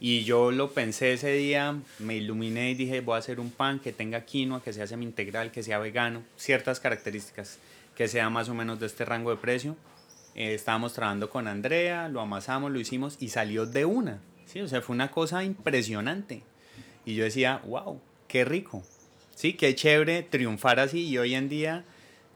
[0.00, 3.80] Y yo lo pensé ese día, me iluminé y dije, voy a hacer un pan
[3.80, 7.58] que tenga quinoa, que sea semi-integral, que sea vegano, ciertas características,
[7.94, 9.76] que sea más o menos de este rango de precio.
[10.34, 14.20] Eh, estábamos trabajando con Andrea, lo amasamos, lo hicimos y salió de una.
[14.46, 14.60] ¿sí?
[14.60, 16.42] O sea, fue una cosa impresionante.
[17.04, 18.82] Y yo decía, wow, qué rico.
[19.34, 21.84] Sí, qué chévere triunfar así y hoy en día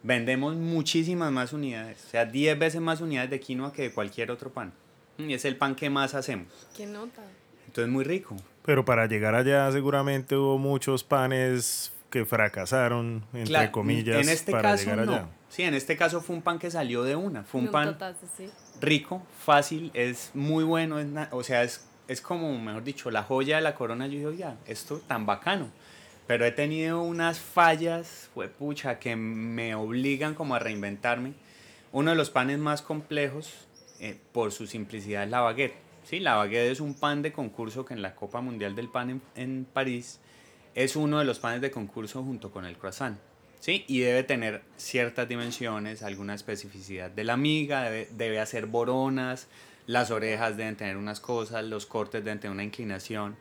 [0.02, 4.30] vendemos muchísimas más unidades, o sea, 10 veces más unidades de quinoa que de cualquier
[4.30, 4.72] otro pan.
[5.18, 6.46] Y es el pan que más hacemos.
[6.76, 7.22] ¿Qué nota?
[7.66, 8.36] Entonces, muy rico.
[8.64, 14.52] Pero para llegar allá seguramente hubo muchos panes que fracasaron, entre Claro, comillas, en este
[14.52, 15.20] para caso llegar allá.
[15.22, 15.30] no.
[15.50, 17.42] Sí, en este caso fue un pan que salió de una.
[17.44, 18.48] Fue un No, pan total, sí.
[18.80, 23.56] rico, fácil, es muy bueno, es o sea, es, es como, mejor dicho, la joya
[23.56, 24.06] de la corona.
[24.06, 25.68] Yo digo, ya, esto tan bacano.
[26.26, 31.32] Pero he tenido unas fallas, fue pucha, que me obligan como a reinventarme.
[31.92, 33.66] Uno de los panes más complejos,
[34.00, 35.74] eh, por su simplicidad, es la baguette.
[36.04, 39.10] Sí, la baguette es un pan de concurso que en la Copa Mundial del Pan
[39.10, 40.20] en, en París
[40.74, 43.18] es uno de los panes de concurso junto con el croissant.
[43.60, 43.84] ¿sí?
[43.88, 49.48] Y debe tener ciertas dimensiones, alguna especificidad de la miga, debe, debe hacer boronas,
[49.86, 53.36] las orejas deben tener unas cosas, los cortes deben tener una inclinación.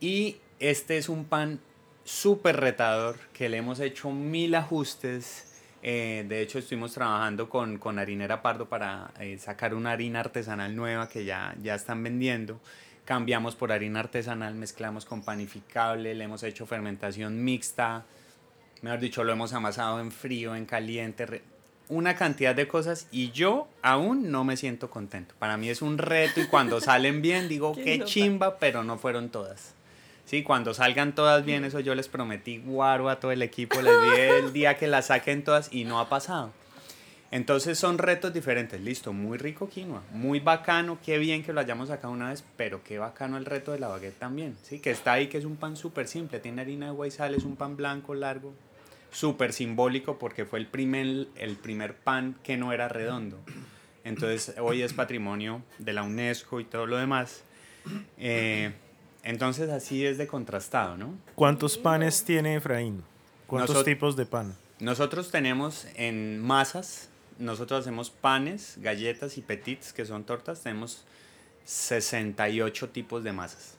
[0.00, 1.60] Y este es un pan
[2.04, 5.46] súper retador que le hemos hecho mil ajustes.
[5.82, 10.76] Eh, de hecho, estuvimos trabajando con, con Harinera Pardo para eh, sacar una harina artesanal
[10.76, 12.60] nueva que ya, ya están vendiendo.
[13.04, 18.04] Cambiamos por harina artesanal, mezclamos con panificable, le hemos hecho fermentación mixta,
[18.82, 21.42] mejor dicho, lo hemos amasado en frío, en caliente,
[21.88, 25.34] una cantidad de cosas y yo aún no me siento contento.
[25.38, 28.96] Para mí es un reto y cuando salen bien digo Qué qué chimba, pero no
[28.96, 29.74] fueron todas.
[30.30, 33.92] Sí, cuando salgan todas bien, eso yo les prometí guaro a todo el equipo, les
[34.04, 36.52] dije el día que las saquen todas y no ha pasado.
[37.32, 41.88] Entonces son retos diferentes, listo, muy rico quinoa, muy bacano, qué bien que lo hayamos
[41.88, 45.14] sacado una vez, pero qué bacano el reto de la baguette también, sí, que está
[45.14, 47.56] ahí, que es un pan súper simple, tiene harina de agua y sal, es un
[47.56, 48.54] pan blanco, largo,
[49.10, 53.40] súper simbólico porque fue el primer, el primer pan que no era redondo.
[54.04, 57.42] Entonces hoy es patrimonio de la UNESCO y todo lo demás.
[58.16, 58.72] Eh,
[59.22, 61.14] entonces así es de contrastado, ¿no?
[61.34, 63.02] ¿Cuántos panes tiene Efraín?
[63.46, 64.54] ¿Cuántos Nosot- tipos de pan?
[64.78, 71.04] Nosotros tenemos en masas, nosotros hacemos panes, galletas y petits, que son tortas, tenemos
[71.64, 73.74] 68 tipos de masas.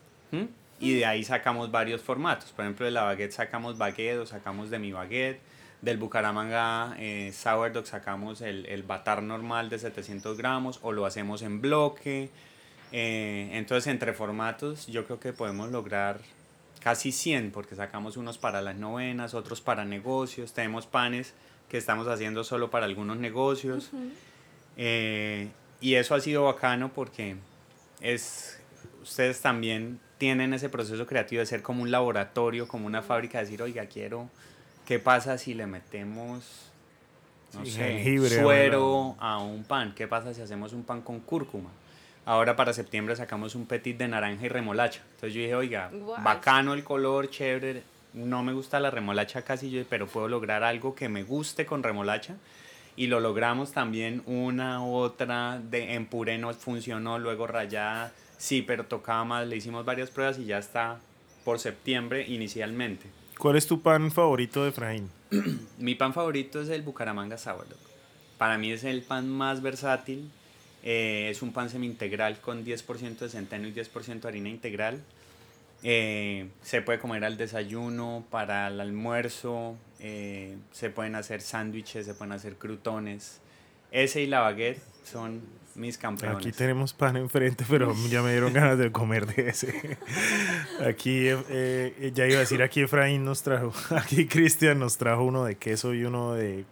[0.79, 2.51] Y de ahí sacamos varios formatos.
[2.51, 5.39] Por ejemplo, de la baguette sacamos baguette o sacamos de mi baguette.
[5.81, 11.41] Del Bucaramanga eh, sourdough sacamos el, el batar normal de 700 gramos o lo hacemos
[11.41, 12.29] en bloque.
[12.91, 16.19] Eh, entonces, entre formatos, yo creo que podemos lograr
[16.81, 21.33] casi 100 porque sacamos unos para las novenas, otros para negocios, tenemos panes
[21.69, 23.91] que estamos haciendo solo para algunos negocios.
[24.77, 25.49] Eh,
[25.79, 27.35] y eso ha sido bacano porque
[28.01, 28.57] es
[29.01, 33.45] ustedes también tienen ese proceso creativo de ser como un laboratorio, como una fábrica, de
[33.45, 34.29] decir, oiga, quiero,
[34.85, 36.71] ¿qué pasa si le metemos,
[37.53, 39.95] no Sí, sé, jengibre o suero a un pan?
[39.95, 41.71] ¿Qué pasa si hacemos un pan con cúrcuma?
[42.25, 45.01] Ahora para septiembre sacamos un petit de naranja y remolacha.
[45.15, 45.89] Entonces yo dije, oiga,
[46.23, 47.83] bacano el color, chévere.
[48.13, 51.81] No me gusta la remolacha casi, yo- pero puedo lograr algo que me guste con
[51.81, 52.35] remolacha.
[52.95, 58.61] Y lo logramos también una u otra de en puré no funcionó, luego rayada, sí,
[58.61, 59.47] pero tocaba más.
[59.47, 60.99] Le hicimos varias pruebas y ya está
[61.45, 63.07] por septiembre inicialmente.
[63.37, 65.09] ¿Cuál es tu pan favorito de Efraín?
[65.79, 67.79] Mi pan favorito es el Bucaramanga Sourdough.
[68.37, 70.29] Para mí es el pan más versátil.
[70.83, 75.01] Eh, es un pan semi-integral con 10% de centeno y 10% de harina integral.
[75.83, 79.77] Eh, se puede comer al desayuno, para el almuerzo.
[79.99, 83.39] eh, se pueden hacer sándwiches, se pueden hacer crutones.
[83.91, 85.41] Ese y la baguette son
[85.75, 86.37] mis campeones.
[86.37, 89.97] Aquí tenemos pan enfrente, pero ya me dieron ganas de comer de ese.
[90.85, 95.23] Aquí, eh, eh, ya iba a decir, aquí Efraín nos trajo, aquí Cristian nos trajo
[95.23, 96.65] uno de queso y uno de...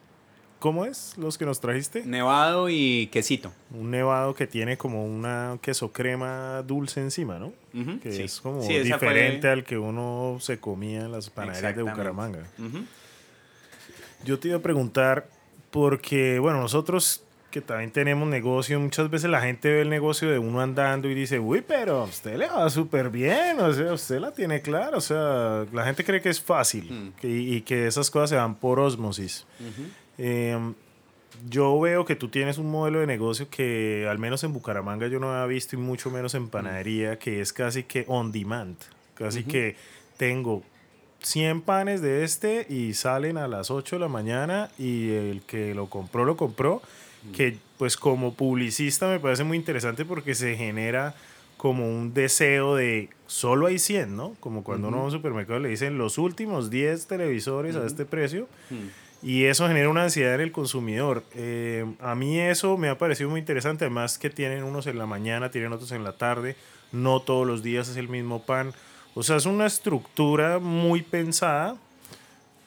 [0.59, 2.03] ¿Cómo es los que nos trajiste?
[2.05, 3.53] Nevado y quesito.
[3.73, 7.53] Un nevado que tiene como una queso crema dulce encima, ¿no?
[8.01, 8.23] Que sí.
[8.23, 11.83] es como Sí, esa fue- diferente al que uno se comía en las panaderías de.
[11.83, 12.43] Bucaramanga.
[14.25, 15.27] Yo te iba a preguntar,
[15.71, 20.37] porque, bueno, nosotros que también tenemos negocio, muchas veces la gente ve el negocio de
[20.37, 24.19] uno andando y dice, uy, pero a usted le va súper bien, o sea, usted
[24.19, 27.19] la tiene clara, o sea, la gente cree que es fácil Mm.
[27.19, 29.47] que- y que esas cosas se van por osmosis.
[29.59, 29.87] Ujú.
[30.19, 30.73] Eh,
[31.49, 35.19] yo veo que tú tienes un modelo de negocio que al menos en Bucaramanga yo
[35.19, 38.75] no había visto y mucho menos en panadería, que es casi que on demand.
[39.13, 39.49] Casi Ujú.
[39.49, 39.75] que
[40.17, 40.63] tengo
[41.21, 45.73] 100 panes de este y salen a las 8 de la mañana y el que
[45.73, 46.81] lo compró, lo compró.
[47.35, 51.15] Que pues como publicista me parece muy interesante porque se genera
[51.57, 54.35] como un deseo de solo hay 100, ¿no?
[54.39, 58.05] Como cuando uno va a un supermercado le dicen los últimos 10 televisores a este
[58.05, 58.47] precio.
[59.21, 61.23] Y eso genera una ansiedad en el consumidor.
[61.35, 65.05] Eh, a mí eso me ha parecido muy interesante, además que tienen unos en la
[65.05, 66.55] mañana, tienen otros en la tarde,
[66.91, 68.73] no todos los días es el mismo pan.
[69.15, 71.75] O sea, es una estructura muy pensada,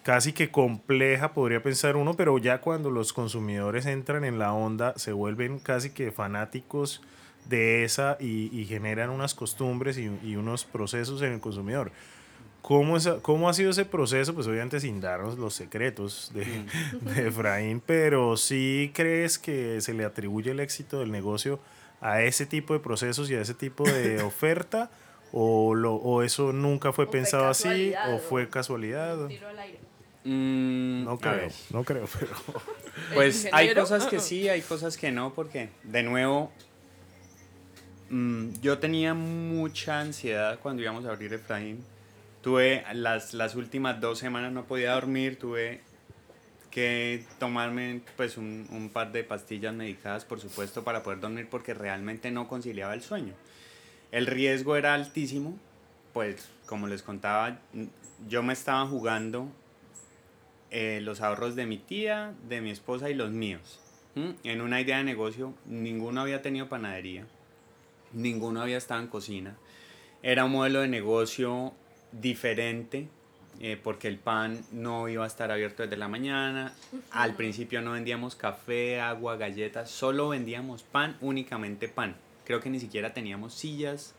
[0.02, 4.92] casi que compleja, podría pensar uno, pero ya cuando los consumidores entran en la onda,
[4.96, 7.00] se vuelven casi que fanáticos
[7.48, 11.92] de esa y, y generan unas costumbres y unos procesos en el consumidor.
[12.62, 14.34] ¿Cómo, es- ¿Cómo ha sido ese proceso?
[14.34, 16.44] Pues obviamente sin darnos los secretos de,
[17.00, 21.58] de Efraín, pero sí crees que se le atribuye el éxito del negocio
[22.00, 24.90] a ese tipo de procesos y a ese tipo de oferta,
[25.32, 29.20] o, lo, o eso nunca fue O fue pensado así, o fue casualidad.
[29.22, 29.78] Un tiro al aire.
[30.24, 32.32] Mm, No creo, no creo, pero...
[33.14, 36.52] Pues ¿El hay cosas que sí, hay cosas que no, porque de nuevo,
[38.10, 41.84] mm, yo tenía mucha ansiedad cuando íbamos a abrir Efraín.
[42.42, 45.80] Tuve las, las últimas dos semanas no podía dormir, tuve
[46.70, 51.72] que tomarme pues un, un par de pastillas medicadas, por supuesto, para poder dormir porque
[51.72, 53.34] realmente no conciliaba el sueño.
[54.10, 55.56] El riesgo era altísimo,
[56.12, 57.58] pues como les contaba,
[58.28, 59.48] yo me estaba jugando
[60.70, 63.78] eh, los ahorros de mi tía, de mi esposa y los míos.
[64.14, 67.26] En una idea de negocio, ninguno había tenido panadería,
[68.12, 69.56] ninguno había estado en cocina.
[70.22, 71.72] Era un modelo de negocio
[72.12, 73.08] diferente
[73.60, 76.72] eh, porque el pan no iba a estar abierto desde la mañana.
[77.10, 82.16] Al principio no vendíamos café, agua, galletas, solo vendíamos pan, únicamente pan.
[82.44, 84.14] Creo que ni siquiera teníamos sillas.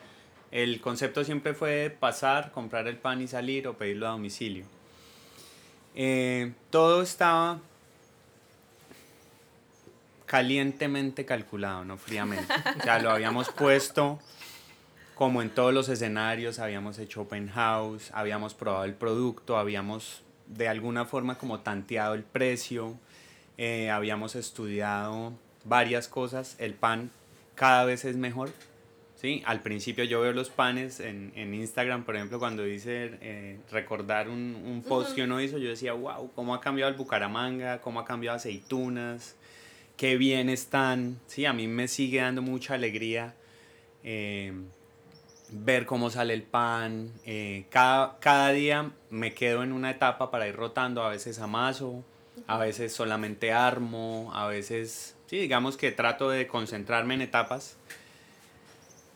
[0.52, 4.66] El concepto siempre fue pasar, comprar el pan y salir o pedirlo a domicilio.
[5.96, 7.60] Eh, todo estaba
[10.26, 12.54] calientemente calculado, no fríamente.
[12.80, 14.20] O sea, lo habíamos puesto
[15.16, 20.68] como en todos los escenarios, habíamos hecho open house, habíamos probado el producto, habíamos de
[20.68, 22.98] alguna forma como tanteado el precio,
[23.58, 25.34] eh, habíamos estudiado
[25.66, 27.12] varias cosas, el pan
[27.56, 28.52] cada vez es mejor,
[29.16, 29.44] ¿sí?
[29.46, 34.28] Al principio yo veo los panes en, en Instagram, por ejemplo, cuando dice eh, recordar
[34.30, 38.00] un, un post que uno hizo, yo decía, wow, cómo ha cambiado el Bucaramanga, cómo
[38.00, 39.36] ha cambiado aceitunas,
[39.96, 41.20] qué bien están.
[41.28, 43.36] Sí, a mí me sigue dando mucha alegría
[44.04, 44.54] eh,
[45.50, 47.12] ver cómo sale el pan.
[47.26, 52.04] Eh, cada, cada día me quedo en una etapa para ir rotando, a veces amaso,
[52.48, 57.78] a veces solamente armo, a veces, sí, digamos que trato de concentrarme en etapas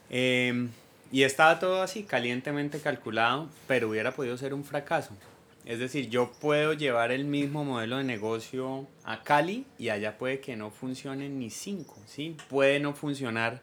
[0.09, 0.69] Em,
[1.11, 5.11] y estaba todo así calientemente calculado, pero hubiera podido ser un fracaso.
[5.65, 10.39] Es decir, yo puedo llevar el mismo modelo de negocio a Cali y allá puede
[10.39, 12.37] que no funcione ni cinco, ¿sí?
[12.49, 13.61] Puede no funcionar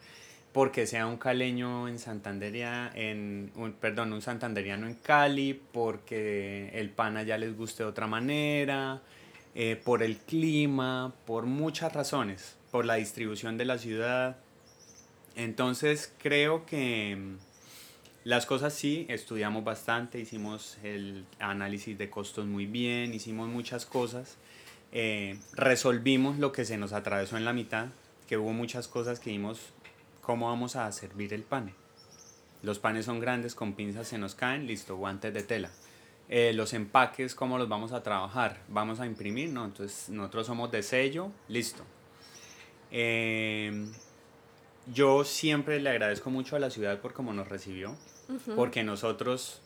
[0.55, 6.91] porque sea un caleño en Santanderia, en un, perdón, un santanderiano en Cali, porque el
[6.91, 9.03] pan allá les guste de otra manera,
[9.57, 14.37] eh, por el clima, por muchas razones, por la distribución de la ciudad.
[15.35, 17.37] Entonces creo que mm,
[18.23, 24.37] las cosas sí, estudiamos bastante, hicimos el análisis de costos muy bien, hicimos muchas cosas,
[24.93, 27.89] eh, resolvimos lo que se nos atravesó en la mitad,
[28.29, 29.73] que hubo muchas cosas que vimos
[30.25, 31.73] cómo vamos a servir el pan.
[32.63, 35.71] Los panes son grandes, con pinzas se nos caen, listo, guantes de tela.
[36.31, 38.59] Eh, los empaques, ¿cómo los vamos a trabajar?
[38.69, 39.51] ¿Vamos a imprimir?
[39.51, 41.85] No, entonces nosotros somos de sello, listo.
[42.91, 43.87] Eh,
[44.93, 47.95] yo siempre le agradezco mucho a la ciudad por cómo nos recibió,
[48.57, 49.61] porque nosotros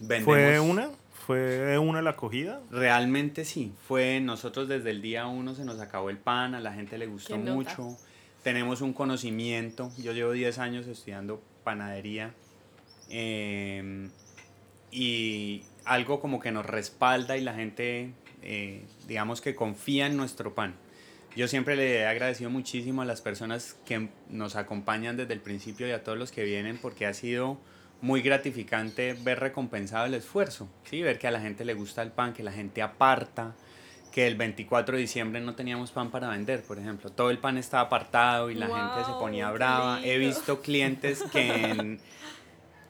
[0.00, 0.24] vendemos...
[0.24, 0.90] ¿Fue una?
[1.26, 2.60] ¿Fue una la acogida?
[2.70, 6.72] Realmente sí, fue nosotros desde el día uno se nos acabó el pan, a la
[6.72, 7.96] gente le gustó mucho,
[8.42, 12.34] tenemos un conocimiento, yo llevo 10 años estudiando panadería
[13.08, 14.10] em,
[14.90, 18.12] y algo como que nos respalda y la gente,
[18.42, 20.74] eh, digamos que confía en nuestro pan.
[21.36, 25.86] Yo siempre le he agradecido muchísimo a las personas que nos acompañan desde el principio
[25.86, 27.60] y a todos los que vienen porque ha sido
[28.00, 31.02] muy gratificante ver recompensado el esfuerzo, ¿sí?
[31.02, 33.54] ver que a la gente le gusta el pan, que la gente aparta,
[34.12, 37.10] que el 24 de diciembre no teníamos pan para vender, por ejemplo.
[37.10, 40.00] Todo el pan estaba apartado y la gente se ponía brava.
[40.04, 42.00] He visto clientes que en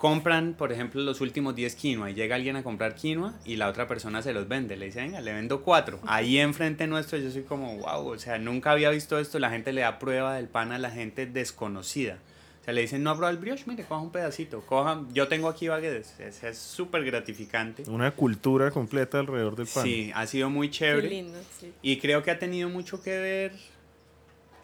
[0.01, 3.69] compran, por ejemplo, los últimos 10 quinoa y llega alguien a comprar quinoa y la
[3.69, 4.77] otra persona se los vende.
[4.77, 6.01] Le dice, venga, le vendo cuatro.
[6.07, 9.39] Ahí enfrente nuestro yo soy como, wow, o sea, nunca había visto esto.
[9.39, 12.17] La gente le da prueba del pan a la gente desconocida.
[12.61, 15.49] O sea, le dicen, no abro el brioche, mire, coja un pedacito, coja, yo tengo
[15.49, 16.21] aquí baguettes.
[16.21, 17.85] Es súper gratificante.
[17.89, 19.85] Una cultura completa alrededor del pan.
[19.85, 21.09] Sí, ha sido muy chévere.
[21.09, 21.73] lindo, sí.
[21.81, 23.53] Y creo que ha tenido mucho que ver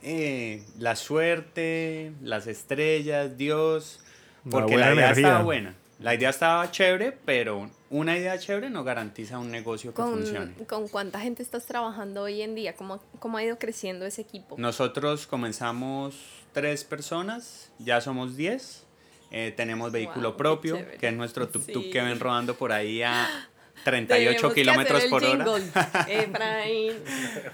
[0.03, 4.01] eh, la suerte, las estrellas, Dios
[4.51, 5.74] porque la idea estaba buena.
[5.99, 10.53] La idea estaba chévere, pero una idea chévere no garantiza un negocio que funcione.
[10.66, 12.76] ¿Con cuánta gente estás trabajando hoy en día?
[12.76, 14.57] ¿Cómo, ¿Cómo ha ido creciendo ese equipo?
[14.59, 16.14] Nosotros comenzamos
[16.57, 18.86] tres personas, ya somos diez.
[19.30, 23.28] Eh, tenemos vehículo propio, que es nuestro tuk-tuk que ven rodando por ahí a
[23.85, 25.45] 38 kilómetros por hora.
[26.09, 26.93] Efraín,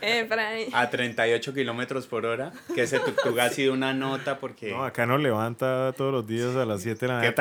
[0.01, 0.68] Efraín.
[0.73, 2.53] A 38 kilómetros por hora.
[2.75, 4.70] Que ese tuk ha sido una nota porque.
[4.70, 7.35] No, acá nos levanta todos los días a las 7 de la mañana.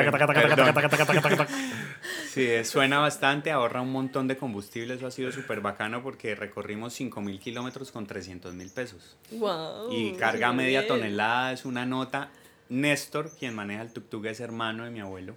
[2.32, 4.94] Sí, suena bastante, ahorra un montón de combustible.
[4.94, 9.16] Eso ha sido súper bacano porque recorrimos 5 mil kilómetros con 300 mil pesos.
[9.32, 12.30] Wow, y carga media tonelada es una nota.
[12.68, 15.36] Néstor, quien maneja el tuk es hermano de mi abuelo.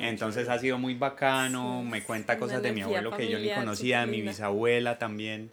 [0.00, 4.00] Entonces ha sido muy bacano, me cuenta cosas de mi abuelo que yo ni conocía,
[4.00, 5.50] de mi bisabuela también.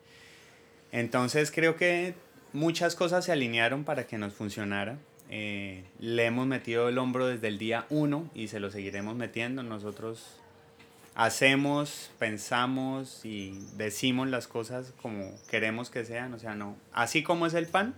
[0.91, 2.13] Entonces creo que
[2.53, 4.97] muchas cosas se alinearon para que nos funcionara.
[5.31, 9.61] Eh, le hemos metido el hombro desde el día uno y se lo seguiremos metiendo.
[9.61, 10.39] Nosotros
[11.15, 16.33] hacemos, pensamos y decimos las cosas como queremos que sean.
[16.33, 17.93] O sea, no, así como es el pan,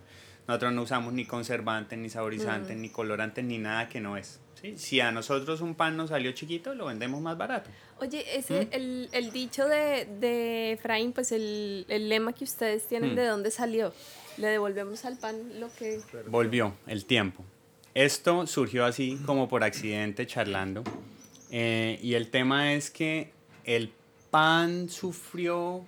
[0.47, 4.39] nosotros no usamos ni conservantes, ni saborizantes, ni colorantes, ni nada que no es.
[4.75, 7.69] Si a nosotros un pan nos salió chiquito, lo vendemos más barato.
[7.99, 8.69] Oye, ese, ¿Mm?
[8.71, 13.15] el, el, dicho de, de Efraín, pues el, el, lema que ustedes tienen, ¿Mm?
[13.15, 13.93] ¿de dónde salió?
[14.37, 15.99] Le devolvemos al pan lo que...
[16.27, 17.43] Volvió, el tiempo.
[17.93, 20.83] Esto surgió así como por accidente charlando.
[21.49, 23.33] Eh, y el tema es que
[23.65, 23.91] el
[24.29, 25.85] pan sufrió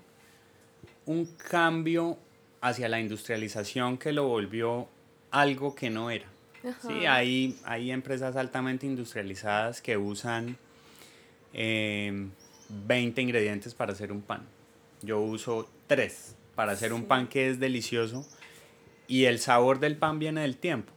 [1.06, 2.18] un cambio
[2.62, 4.88] hacia la industrialización que lo volvió
[5.32, 6.33] algo que no era.
[6.82, 10.58] Sí, hay, hay empresas altamente industrializadas que usan
[11.54, 12.32] 20 em,
[13.18, 14.44] ingredientes para hacer un pan.
[15.02, 18.26] Yo uso 3 para hacer un pan que es delicioso
[19.08, 20.94] y el sabor del pan viene del tiempo.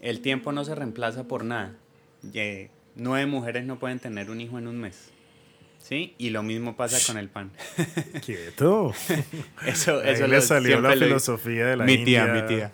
[0.00, 1.76] El tiempo no se reemplaza por nada.
[2.96, 5.10] nueve mujeres no pueden tener un hijo en un mes.
[5.82, 6.14] ¿Sí?
[6.18, 7.50] Y lo mismo pasa con el pan.
[8.24, 8.94] Quieto.
[9.66, 12.72] eso eso le salió la filosofía de la mi tía, mi tía.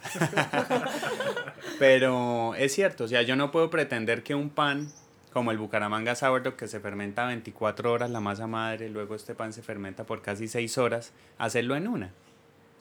[1.79, 4.93] Pero es cierto, o sea, yo no puedo pretender que un pan
[5.33, 9.53] como el Bucaramanga Sourdough que se fermenta 24 horas la masa madre, luego este pan
[9.53, 12.11] se fermenta por casi 6 horas, hacerlo en una.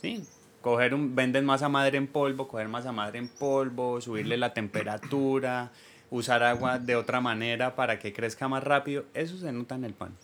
[0.02, 0.24] ¿Sí?
[0.62, 5.72] Coger un, venden masa madre en polvo, coger masa madre en polvo, subirle la temperatura,
[6.10, 9.94] usar agua de otra manera para que crezca más rápido, eso se nota en el
[9.94, 10.16] pan.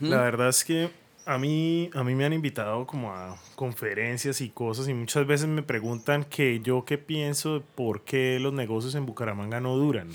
[0.00, 0.90] La verdad es que
[1.26, 5.46] a mí, a mí me han invitado como a conferencias y cosas y muchas veces
[5.46, 10.08] me preguntan que yo qué pienso de por qué los negocios en Bucaramanga no duran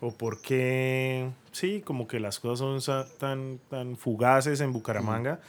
[0.00, 5.40] o por qué, sí, como que las cosas son tan, tan fugaces en Bucaramanga.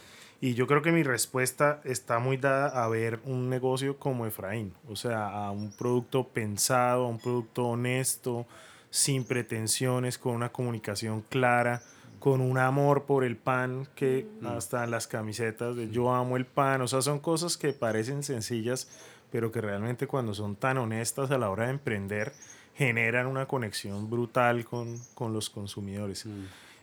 [0.44, 4.74] Y yo creo que mi respuesta está muy dada a ver un negocio como Efraín,
[4.90, 8.46] o sea, a un producto pensado, a un producto honesto,
[8.90, 11.82] sin pretensiones, con una comunicación clara,
[12.20, 16.46] con un amor por el pan, que hasta en las camisetas de yo amo el
[16.46, 18.90] pan, o sea, son cosas que parecen sencillas,
[19.32, 22.34] pero que realmente cuando son tan honestas a la hora de emprender,
[22.76, 26.26] generan una conexión brutal con, con los consumidores.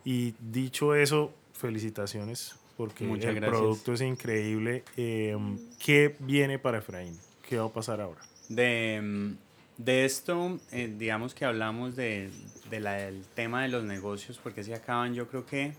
[0.03, 4.85] Y dicho eso, felicitaciones porque el producto es increíble.
[4.97, 7.15] Em, ¿Qué viene para Efraín?
[7.47, 8.23] ¿Qué va a pasar ahora?
[8.49, 9.35] De,
[9.77, 12.31] de esto, eh, digamos que hablamos de,
[12.71, 15.75] de la, del tema de los negocios, porque si acaban, yo creo que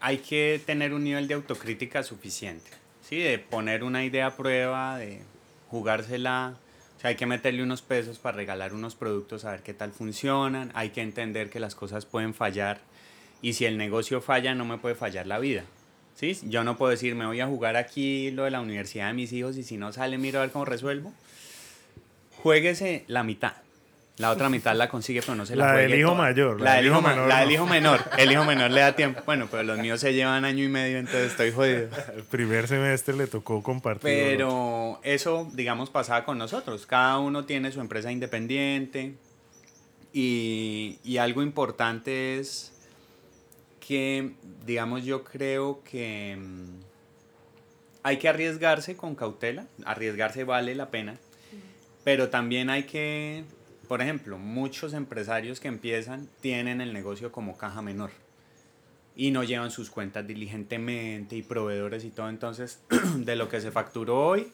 [0.00, 2.70] hay que tener un nivel de autocrítica suficiente,
[3.00, 3.20] ¿sí?
[3.20, 5.22] De poner una idea a prueba, de
[5.70, 6.58] jugársela,
[7.02, 10.90] hay que meterle unos pesos para regalar unos productos a ver qué tal funcionan, hay
[10.90, 12.82] que entender que las cosas pueden fallar
[13.44, 15.64] y si el negocio falla, no me puede fallar la vida.
[16.14, 16.34] ¿Sí?
[16.44, 19.34] Yo no puedo decir, me voy a jugar aquí lo de la universidad de mis
[19.34, 21.12] hijos y si no sale, miro a ver cómo resuelvo.
[22.42, 23.52] Jueguese la mitad.
[24.16, 26.58] La otra mitad la consigue, pero no se la, la del hijo mayor.
[26.58, 27.28] La, del hijo, menor.
[27.28, 28.00] La del hijo menor.
[28.16, 29.20] El hijo menor le da tiempo.
[29.26, 31.90] Bueno, pero los míos se llevan año y medio, entonces estoy jodido.
[32.16, 34.04] El primer semestre le tocó compartir.
[34.04, 36.86] Pero eso, digamos, pasaba con nosotros.
[36.86, 39.16] Cada uno tiene su empresa independiente.
[40.14, 42.73] Y, y algo importante es
[43.86, 44.32] que,
[44.64, 46.80] digamos, yo creo que mm,
[48.02, 51.18] hay que arriesgarse con cautela, arriesgarse vale la pena,
[52.02, 53.44] pero también hay que,
[53.88, 58.10] por ejemplo, muchos empresarios que empiezan tienen el negocio como caja menor
[59.16, 62.80] y no llevan sus cuentas diligentemente y proveedores y todo, entonces
[63.16, 64.48] de lo que se facturó hoy,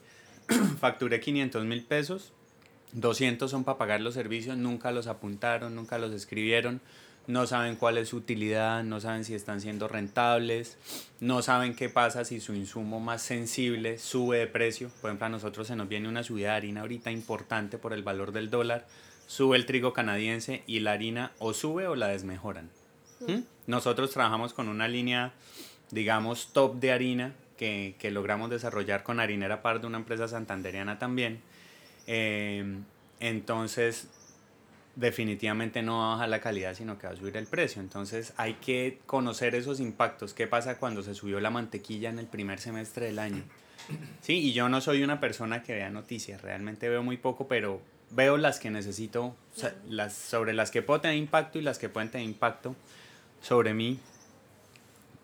[0.81, 2.33] facturé 500 mil pesos,
[2.93, 6.81] 200 son para pagar los servicios, nunca los apuntaron, nunca los escribieron,
[7.26, 10.78] no saben cuál es su utilidad, no saben si están siendo rentables,
[11.20, 14.90] no saben qué pasa si su insumo más sensible sube de precio.
[15.00, 18.02] Por ejemplo, a nosotros se nos viene una subida de harina ahorita importante por el
[18.02, 18.86] valor del dólar,
[19.26, 22.70] sube el trigo canadiense y la harina o sube o la desmejoran.
[23.20, 23.40] ¿Mm?
[23.66, 25.32] Nosotros trabajamos con una línea,
[25.90, 30.98] digamos, top de harina que, que logramos desarrollar con Harinera Par de una empresa santanderiana
[30.98, 31.42] también.
[32.06, 32.64] Eh,
[33.20, 34.08] entonces,
[35.01, 37.80] definitivamente no va a bajar la calidad, sino que va a subir el precio.
[37.80, 40.34] Entonces hay que conocer esos impactos.
[40.34, 43.42] ¿Qué pasa cuando se subió la mantequilla en el primer semestre del año?
[44.20, 47.80] Sí, y yo no soy una persona que vea noticias, realmente veo muy poco, pero
[48.11, 49.34] veo las que necesito,
[49.88, 52.76] las, sobre las que puedo tener impacto y las que pueden tener impacto
[53.40, 53.98] sobre mí.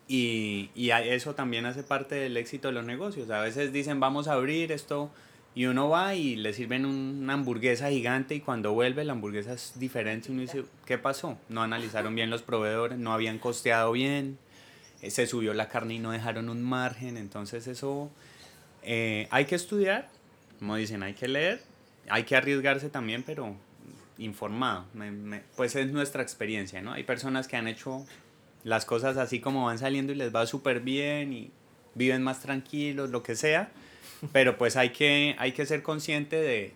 [0.07, 3.29] Y, y eso también hace parte del éxito de los negocios.
[3.29, 5.11] A veces dicen, vamos a abrir esto
[5.57, 9.73] y uno va y le sirven una hamburguesa gigante y cuando vuelve la hamburguesa es
[9.79, 10.31] diferente.
[10.31, 11.37] Uno dice, ¿qué pasó?
[11.49, 14.37] No analizaron bien los proveedores, no habían costeado bien,
[15.01, 17.17] eh, se subió la carne y no dejaron un margen.
[17.17, 18.11] Entonces eso
[18.83, 20.09] eh, hay que estudiar,
[20.59, 21.63] como dicen, hay que leer,
[22.07, 23.55] hay que arriesgarse también, pero
[24.19, 24.85] informado.
[25.55, 26.93] pues es nuestra experiencia, ¿no?
[26.93, 28.05] Hay personas que han hecho
[28.63, 31.51] las cosas así como van saliendo y les va súper bien y
[31.95, 33.71] viven más tranquilos, lo que sea
[34.31, 36.73] pero pues hay que, hay que ser consciente de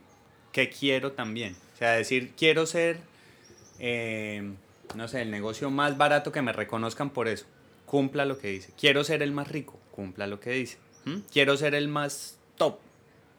[0.52, 1.56] qué quiero también.
[1.74, 2.98] O sea, decir, quiero ser,
[3.80, 4.52] eh,
[4.96, 7.46] no sé, el negocio más barato que me reconozcan por eso.
[7.86, 8.72] Cumpla lo que dice.
[8.80, 9.80] Quiero ser el más rico.
[9.92, 10.78] Cumpla lo que dice.
[11.06, 11.18] ¿Mm?
[11.32, 12.80] Quiero ser el más top.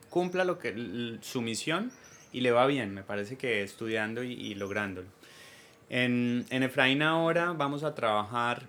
[0.09, 1.91] Cumpla lo que, su misión
[2.31, 2.93] y le va bien.
[2.93, 5.07] Me parece que estudiando y, lográndolo.
[5.89, 8.63] En, en Efraín ahora vamos a trabajar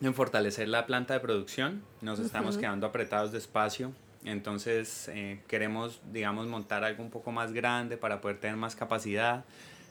[0.00, 1.82] en fortalecer la planta de producción.
[2.02, 3.92] Nos estamos quedando apretados de espacio
[4.24, 9.44] entonces eh, queremos, digamos, montar algo un poco más grande para poder tener más capacidad.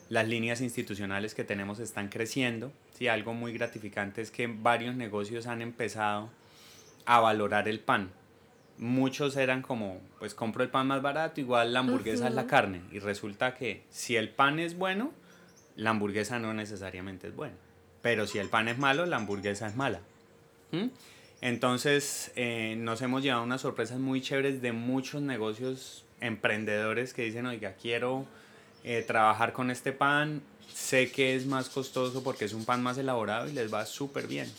[0.09, 2.71] Las líneas institucionales que tenemos están creciendo.
[2.97, 6.29] Sí, algo muy gratificante es que varios negocios han empezado
[7.05, 8.11] a valorar el pan.
[8.77, 12.81] Muchos eran como, pues compro el pan más barato, igual la hamburguesa es la carne.
[12.91, 15.11] Y resulta que si el pan es bueno,
[15.75, 17.55] la hamburguesa no necesariamente es buena.
[18.01, 20.01] Pero si el pan es malo, la hamburguesa es mala.
[20.71, 20.87] ¿Mm?
[21.43, 27.45] Entonces eh, nos hemos llevado unas sorpresas muy chéveres de muchos negocios emprendedores que dicen,
[27.45, 28.25] oiga, quiero
[28.85, 30.41] eh, trabajar con este pan,
[30.73, 34.27] sé que es más costoso porque es un pan más elaborado y les va súper
[34.27, 34.49] bien.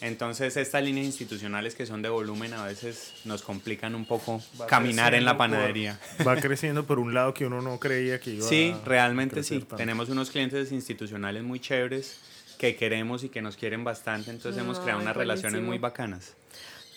[0.00, 5.14] Entonces estas líneas institucionales que son de volumen a veces nos complican un poco caminar
[5.14, 6.00] en la panadería.
[6.26, 9.64] va creciendo por un lado que uno no creía que iba Sí, realmente sí.
[9.76, 12.18] Tenemos unos clientes institucionales muy chéveres
[12.62, 16.36] que queremos y que nos quieren bastante, entonces hemos creado unas relaciones muy bacanas.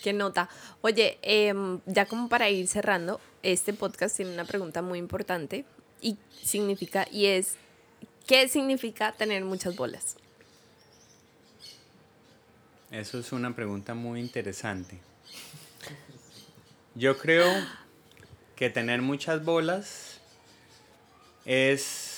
[0.00, 0.48] Qué nota.
[0.80, 5.64] Oye, em, ya como para ir cerrando, este podcast tiene una pregunta muy importante
[6.00, 7.56] y significa, y es,
[8.28, 10.14] ¿qué significa tener muchas bolas?
[12.92, 15.00] Eso es una pregunta muy interesante.
[16.94, 17.52] Yo creo
[18.54, 20.20] que tener muchas bolas
[21.44, 22.15] es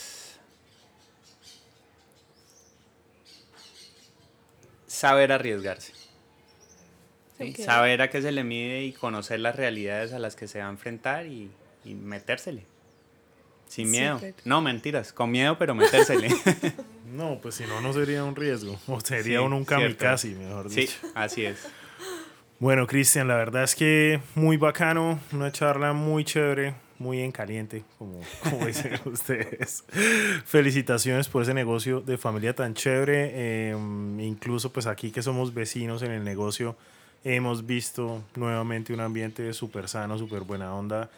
[4.99, 5.93] saber arriesgarse.
[7.65, 10.67] Saber a qué se le mide y conocer las realidades a las que se va
[10.67, 11.51] a enfrentar y,
[11.85, 12.65] metérsele.
[13.69, 14.21] Sin miedo.
[14.45, 16.29] No, mentiras, con miedo, pero metérsele.
[17.13, 18.79] no, pues si no, no sería un riesgo.
[18.89, 20.93] O sería un, un kamikaze, mejor dicho.
[21.01, 21.69] Sí, así es.
[22.59, 27.85] Bueno, Cristian, la verdad es que muy bacano, una charla muy chévere, muy en caliente,
[27.99, 29.85] como, como dicen ustedes.
[30.45, 33.71] Felicitaciones por ese negocio de familia tan chévere.
[33.71, 36.77] Em, incluso pues aquí que somos vecinos en el negocio,
[37.25, 41.11] hemos visto nuevamente un ambiente súper sano, súper buena onda,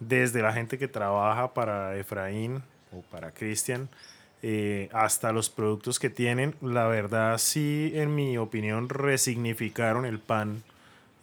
[0.00, 2.62] desde la gente que trabaja para Efraín
[2.92, 3.88] o para Cristian.
[4.42, 10.62] Eh, hasta los productos que tienen, la verdad sí, en mi opinión, resignificaron el pan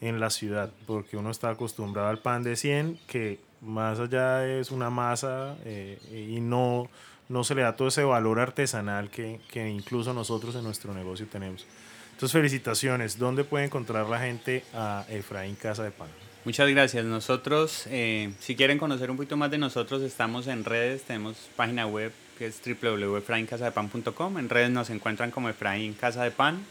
[0.01, 4.71] en la ciudad, porque uno está acostumbrado al pan de 100, que más allá es
[4.71, 6.89] una masa eh, y no,
[7.29, 11.27] no se le da todo ese valor artesanal que, que, incluso nosotros en nuestro negocio
[11.27, 11.65] tenemos.
[12.11, 13.17] Entonces, felicitaciones.
[13.17, 16.09] ¿Dónde puede encontrar la gente a Efraín Casa de Pan?
[16.45, 17.05] Muchas gracias.
[17.05, 21.87] Nosotros, eh, si quieren conocer un poquito más de nosotros, estamos en redes, tenemos página
[21.87, 24.37] web que es www.efraincasadepan.com.
[24.37, 26.65] En redes nos encuentran como Efraín Casa de Pan.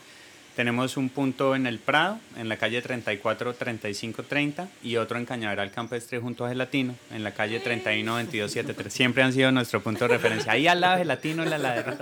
[0.57, 5.24] Tenemos un punto en el Prado, en la calle 34 35 30 y otro en
[5.24, 8.92] Cañaveral Campestre junto a Gelatino, en la calle 31 22 73.
[8.92, 10.53] Siempre han sido nuestro punto de referencia.
[10.53, 11.96] Ahí al lado Gelatino en la ladera.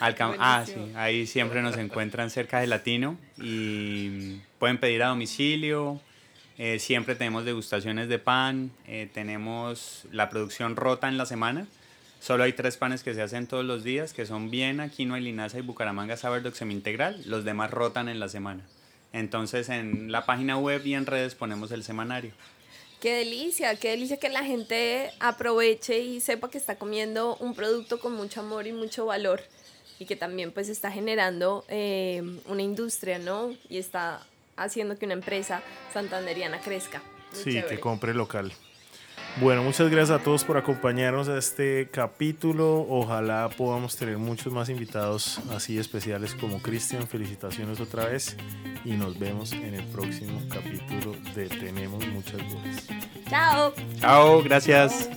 [0.00, 5.98] ah, sí, ahí siempre nos encuentran cerca de Gelatino y pueden pedir a domicilio.
[6.58, 11.66] Eh, siempre tenemos degustaciones de pan, eh, tenemos la producción rota en la semana
[12.20, 15.22] Solo hay tres panes que se hacen todos los días, que son Viena, quinoa y
[15.22, 17.22] linaza y Bucaramanga Sourdough semi-integral.
[17.26, 18.64] Los demás rotan en la semana.
[19.12, 22.32] Entonces en la página web y en redes ponemos el semanario.
[23.00, 28.00] Qué delicia, qué delicia que la gente aproveche y sepa que está comiendo un producto
[28.00, 29.40] con mucho amor y mucho valor
[30.00, 33.54] y que también pues está generando eh, una industria, ¿no?
[33.68, 35.62] Y está haciendo que una empresa
[35.92, 37.00] santanderiana crezca.
[37.32, 38.52] sí, que compre local.
[39.36, 42.86] Bueno, muchas gracias a todos por acompañarnos a este capítulo.
[42.88, 47.06] Ojalá podamos tener muchos más invitados así especiales como Cristian.
[47.06, 48.36] Felicitaciones otra vez
[48.84, 52.88] y nos vemos en el próximo capítulo de Tenemos muchas voces.
[53.28, 53.72] Chao.
[54.00, 55.08] Chao, gracias.